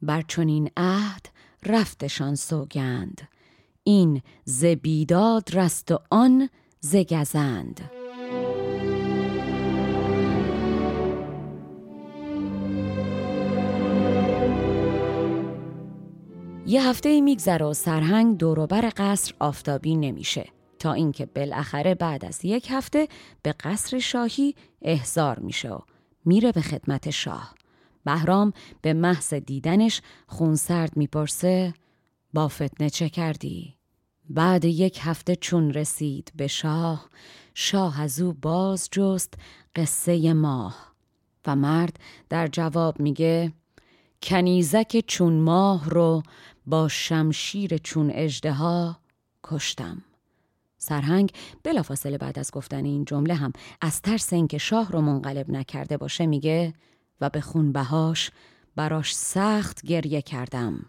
بر 0.03 0.23
چنین 0.23 0.71
عهد 0.77 1.29
رفتشان 1.67 2.35
سوگند. 2.35 3.29
این 3.85 4.23
ز 4.45 4.65
بیداد 4.65 5.57
رست 5.57 5.93
و 5.93 5.99
آن 6.11 6.49
ز 6.81 6.97
گزند. 6.97 8.06
یه 16.69 16.89
هفته 16.89 17.21
میگذره 17.21 17.67
و 17.67 17.75
سرهنگ 17.75 18.39
دوروبر 18.39 18.93
قصر 18.97 19.35
آفتابی 19.39 19.97
نمیشه 19.97 20.49
تا 20.79 20.93
اینکه 20.93 21.27
بالاخره 21.27 21.95
بعد 21.95 22.25
از 22.25 22.45
یک 22.45 22.67
هفته 22.71 23.09
به 23.43 23.53
قصر 23.53 23.99
شاهی 23.99 24.55
احضار 24.83 25.39
میشه 25.39 25.71
و 25.71 25.79
میره 26.25 26.53
به 26.53 26.61
خدمت 26.61 27.11
شاه 27.11 27.55
بهرام 28.05 28.53
به 28.83 28.93
محض 28.93 29.35
دیدنش 29.35 30.03
خونسرد 30.27 30.97
می‌پرسه 30.97 31.75
با 32.35 32.49
فتنه 32.49 32.91
چه 32.91 33.09
کردی؟ 33.09 33.75
بعد 34.31 34.65
یک 34.65 34.99
هفته 35.03 35.37
چون 35.37 35.73
رسید 35.73 36.33
به 36.37 36.47
شاه 36.47 37.09
شاه 37.55 38.01
از 38.01 38.21
او 38.21 38.33
باز 38.33 38.89
جست 38.93 39.35
قصه 39.77 40.33
ماه 40.33 40.95
و 41.47 41.57
مرد 41.57 42.01
در 42.29 42.47
جواب 42.47 43.01
میگه 43.01 43.53
کنیزک 44.27 45.05
چون 45.07 45.33
ماه 45.33 45.91
رو 45.91 46.23
با 46.67 46.89
شمشیر 46.89 47.79
چون 47.79 48.11
اجدها 48.11 48.97
کشتم. 49.45 50.03
سرهنگ 50.79 51.33
بلافاصله 51.63 52.19
بعد 52.19 52.39
از 52.39 52.51
گفتن 52.51 52.85
این 52.85 53.05
جمله 53.05 53.35
هم 53.35 53.53
از 53.81 54.03
ترس 54.03 54.33
اینکه 54.33 54.59
شاه 54.59 54.93
رو 54.93 55.01
منقلب 55.01 55.51
نکرده 55.51 55.97
باشه 55.97 56.27
میگه 56.27 56.75
و 57.21 57.31
به 57.31 57.41
خون 57.41 57.73
بهاش 57.73 58.31
براش 58.77 59.17
سخت 59.17 59.83
گریه 59.83 60.23
کردم. 60.23 60.87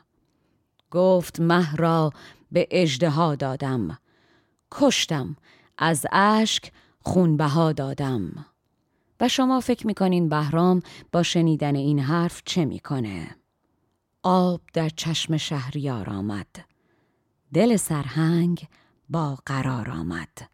گفت 0.92 1.40
مه 1.40 1.76
را 1.76 2.14
به 2.52 2.68
اجدها 2.72 3.36
دادم. 3.36 4.00
کشتم. 4.72 5.36
از 5.78 6.06
اشک 6.12 6.72
خونبها 7.02 7.72
دادم. 7.72 8.46
و 9.20 9.28
شما 9.28 9.60
فکر 9.60 9.88
می‌کنین 9.88 10.30
بهرام 10.30 10.82
با 11.12 11.24
شنیدن 11.24 11.76
این 11.76 12.00
حرف 12.00 12.42
چه 12.46 12.66
می‌کنه؟ 12.66 13.36
آب 14.24 14.62
در 14.74 14.90
چشم 14.90 15.38
شهریار 15.38 16.10
آمد. 16.10 16.48
دل 17.54 17.76
سرهنگ 17.76 18.68
با 19.10 19.38
قرار 19.46 19.90
آمد. 19.90 20.50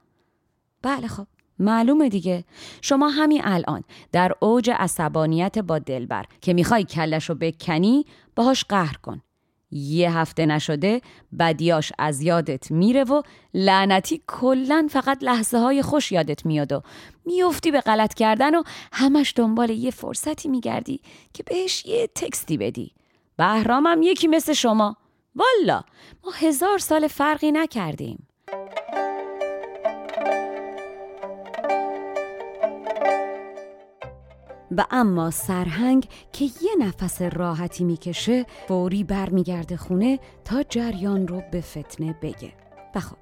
بله 0.81 1.07
خب 1.07 1.27
معلومه 1.59 2.09
دیگه. 2.09 2.43
شما 2.81 3.09
همین 3.09 3.41
الان 3.43 3.83
در 4.11 4.33
اوج 4.39 4.71
عصبانیت 4.73 5.59
با 5.59 5.79
دلبر 5.79 6.25
که 6.41 6.53
می‌خوای 6.53 6.83
کلش 6.83 7.29
رو 7.29 7.35
بکنی 7.35 8.05
باهاش 8.35 8.65
قهر 8.65 8.97
کن. 8.97 9.21
یه 9.73 10.17
هفته 10.17 10.45
نشده 10.45 11.01
بدیاش 11.39 11.91
از 11.99 12.21
یادت 12.21 12.71
میره 12.71 13.03
و 13.03 13.21
لعنتی 13.53 14.21
کلا 14.27 14.87
فقط 14.91 15.23
لحظه 15.23 15.57
های 15.57 15.81
خوش 15.81 16.11
یادت 16.11 16.45
میاد 16.45 16.71
و 16.71 16.81
میفتی 17.25 17.71
به 17.71 17.81
غلط 17.81 18.13
کردن 18.13 18.55
و 18.55 18.63
همش 18.91 19.33
دنبال 19.35 19.69
یه 19.69 19.91
فرصتی 19.91 20.49
میگردی 20.49 21.01
که 21.33 21.43
بهش 21.43 21.85
یه 21.85 22.07
تکستی 22.15 22.57
بدی. 22.57 22.91
بهرامم 23.37 24.01
یکی 24.01 24.27
مثل 24.27 24.53
شما. 24.53 24.97
والا 25.35 25.83
ما 26.25 26.31
هزار 26.31 26.77
سال 26.77 27.07
فرقی 27.07 27.51
نکردیم. 27.51 28.27
و 34.77 34.85
اما 34.91 35.31
سرهنگ 35.31 36.07
که 36.31 36.45
یه 36.45 36.75
نفس 36.79 37.21
راحتی 37.21 37.83
می‌کشه 37.83 38.45
فوری 38.67 39.03
برمیگرده 39.03 39.77
خونه 39.77 40.19
تا 40.45 40.63
جریان 40.63 41.27
رو 41.27 41.41
به 41.51 41.61
فتنه 41.61 42.15
بگه. 42.21 42.53
و 42.95 42.99
خب 42.99 43.17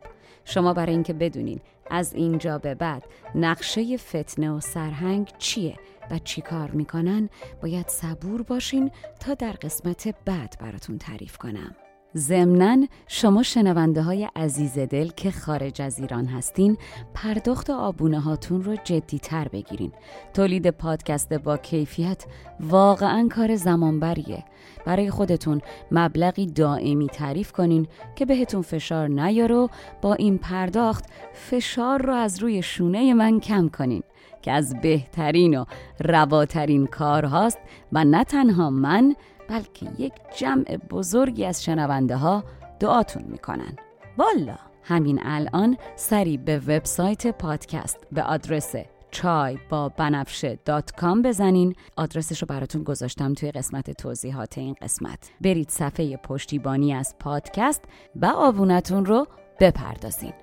شما 0.45 0.73
برای 0.73 0.93
اینکه 0.93 1.13
بدونین 1.13 1.59
از 1.89 2.13
اینجا 2.13 2.57
به 2.57 2.75
بعد 2.75 3.03
نقشه 3.35 3.97
فتنه 3.97 4.51
و 4.51 4.59
سرهنگ 4.59 5.31
چیه 5.37 5.75
و 6.11 6.19
چی 6.19 6.41
کار 6.41 6.71
می‌کنن 6.71 7.29
باید 7.61 7.87
صبور 7.87 8.41
باشین 8.41 8.91
تا 9.19 9.33
در 9.33 9.51
قسمت 9.51 10.15
بعد 10.25 10.57
براتون 10.59 10.97
تعریف 10.97 11.37
کنم. 11.37 11.75
ضمنا 12.17 12.87
شما 13.07 13.43
شنونده 13.43 14.01
های 14.01 14.29
عزیز 14.35 14.79
دل 14.79 15.09
که 15.09 15.31
خارج 15.31 15.81
از 15.81 15.99
ایران 15.99 16.25
هستین 16.25 16.77
پرداخت 17.13 17.69
آبونه 17.69 18.19
هاتون 18.19 18.63
رو 18.63 18.75
جدی 18.83 19.19
تر 19.19 19.47
بگیرین. 19.47 19.91
تولید 20.33 20.69
پادکست 20.69 21.33
با 21.33 21.57
کیفیت 21.57 22.25
واقعا 22.59 23.27
کار 23.35 23.55
زمانبریه. 23.55 24.43
برای 24.85 25.09
خودتون 25.09 25.61
مبلغی 25.91 26.45
دائمی 26.45 27.07
تعریف 27.07 27.51
کنین 27.51 27.87
که 28.15 28.25
بهتون 28.25 28.61
فشار 28.61 29.07
نیاره 29.07 29.55
و 29.55 29.67
با 30.01 30.13
این 30.13 30.37
پرداخت 30.37 31.05
فشار 31.33 32.01
رو 32.01 32.13
از 32.13 32.39
روی 32.39 32.61
شونه 32.61 33.13
من 33.13 33.39
کم 33.39 33.69
کنین 33.69 34.03
که 34.41 34.51
از 34.51 34.81
بهترین 34.81 35.57
و 35.57 35.65
رواترین 35.99 36.87
کار 36.87 37.25
هاست 37.25 37.57
و 37.91 38.03
نه 38.03 38.23
تنها 38.23 38.69
من 38.69 39.15
بلکه 39.51 39.89
یک 39.97 40.13
جمع 40.37 40.77
بزرگی 40.77 41.45
از 41.45 41.63
شنونده 41.63 42.15
ها 42.15 42.43
دعاتون 42.79 43.23
می‌کنن. 43.23 43.75
والا 44.17 44.55
همین 44.83 45.19
الان 45.23 45.77
سری 45.95 46.37
به 46.37 46.57
وبسایت 46.59 47.27
پادکست 47.27 47.97
به 48.11 48.23
آدرس 48.23 48.75
چای 49.11 49.57
با 49.69 49.89
بنفشه 49.89 50.59
دات 50.65 50.91
کام 50.91 51.21
بزنین. 51.21 51.75
آدرسش 51.97 52.41
رو 52.41 52.45
براتون 52.45 52.83
گذاشتم 52.83 53.33
توی 53.33 53.51
قسمت 53.51 53.91
توضیحات 53.91 54.57
این 54.57 54.75
قسمت. 54.81 55.31
برید 55.41 55.69
صفحه 55.69 56.17
پشتیبانی 56.17 56.93
از 56.93 57.15
پادکست 57.19 57.81
و 58.15 58.25
آبونتون 58.25 59.05
رو 59.05 59.27
بپردازین. 59.59 60.33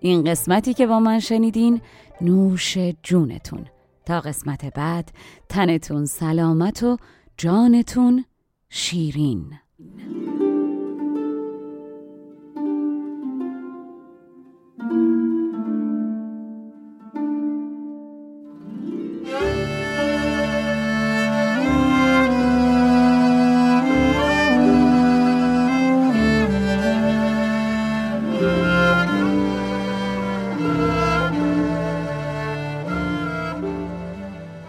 این 0.00 0.24
قسمتی 0.24 0.74
که 0.74 0.86
با 0.86 1.00
من 1.00 1.20
شنیدین 1.20 1.80
نوش 2.20 2.78
جونتون. 3.02 3.66
تا 4.06 4.20
قسمت 4.20 4.74
بعد 4.74 5.10
تنتون 5.48 6.04
سلامت 6.04 6.82
و 6.82 6.96
جانتون 7.36 8.24
شیرین. 8.76 9.58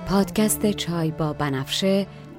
پادکست 0.08 0.72
چای 0.72 1.12
با 1.12 1.34
بنفشه 1.34 2.08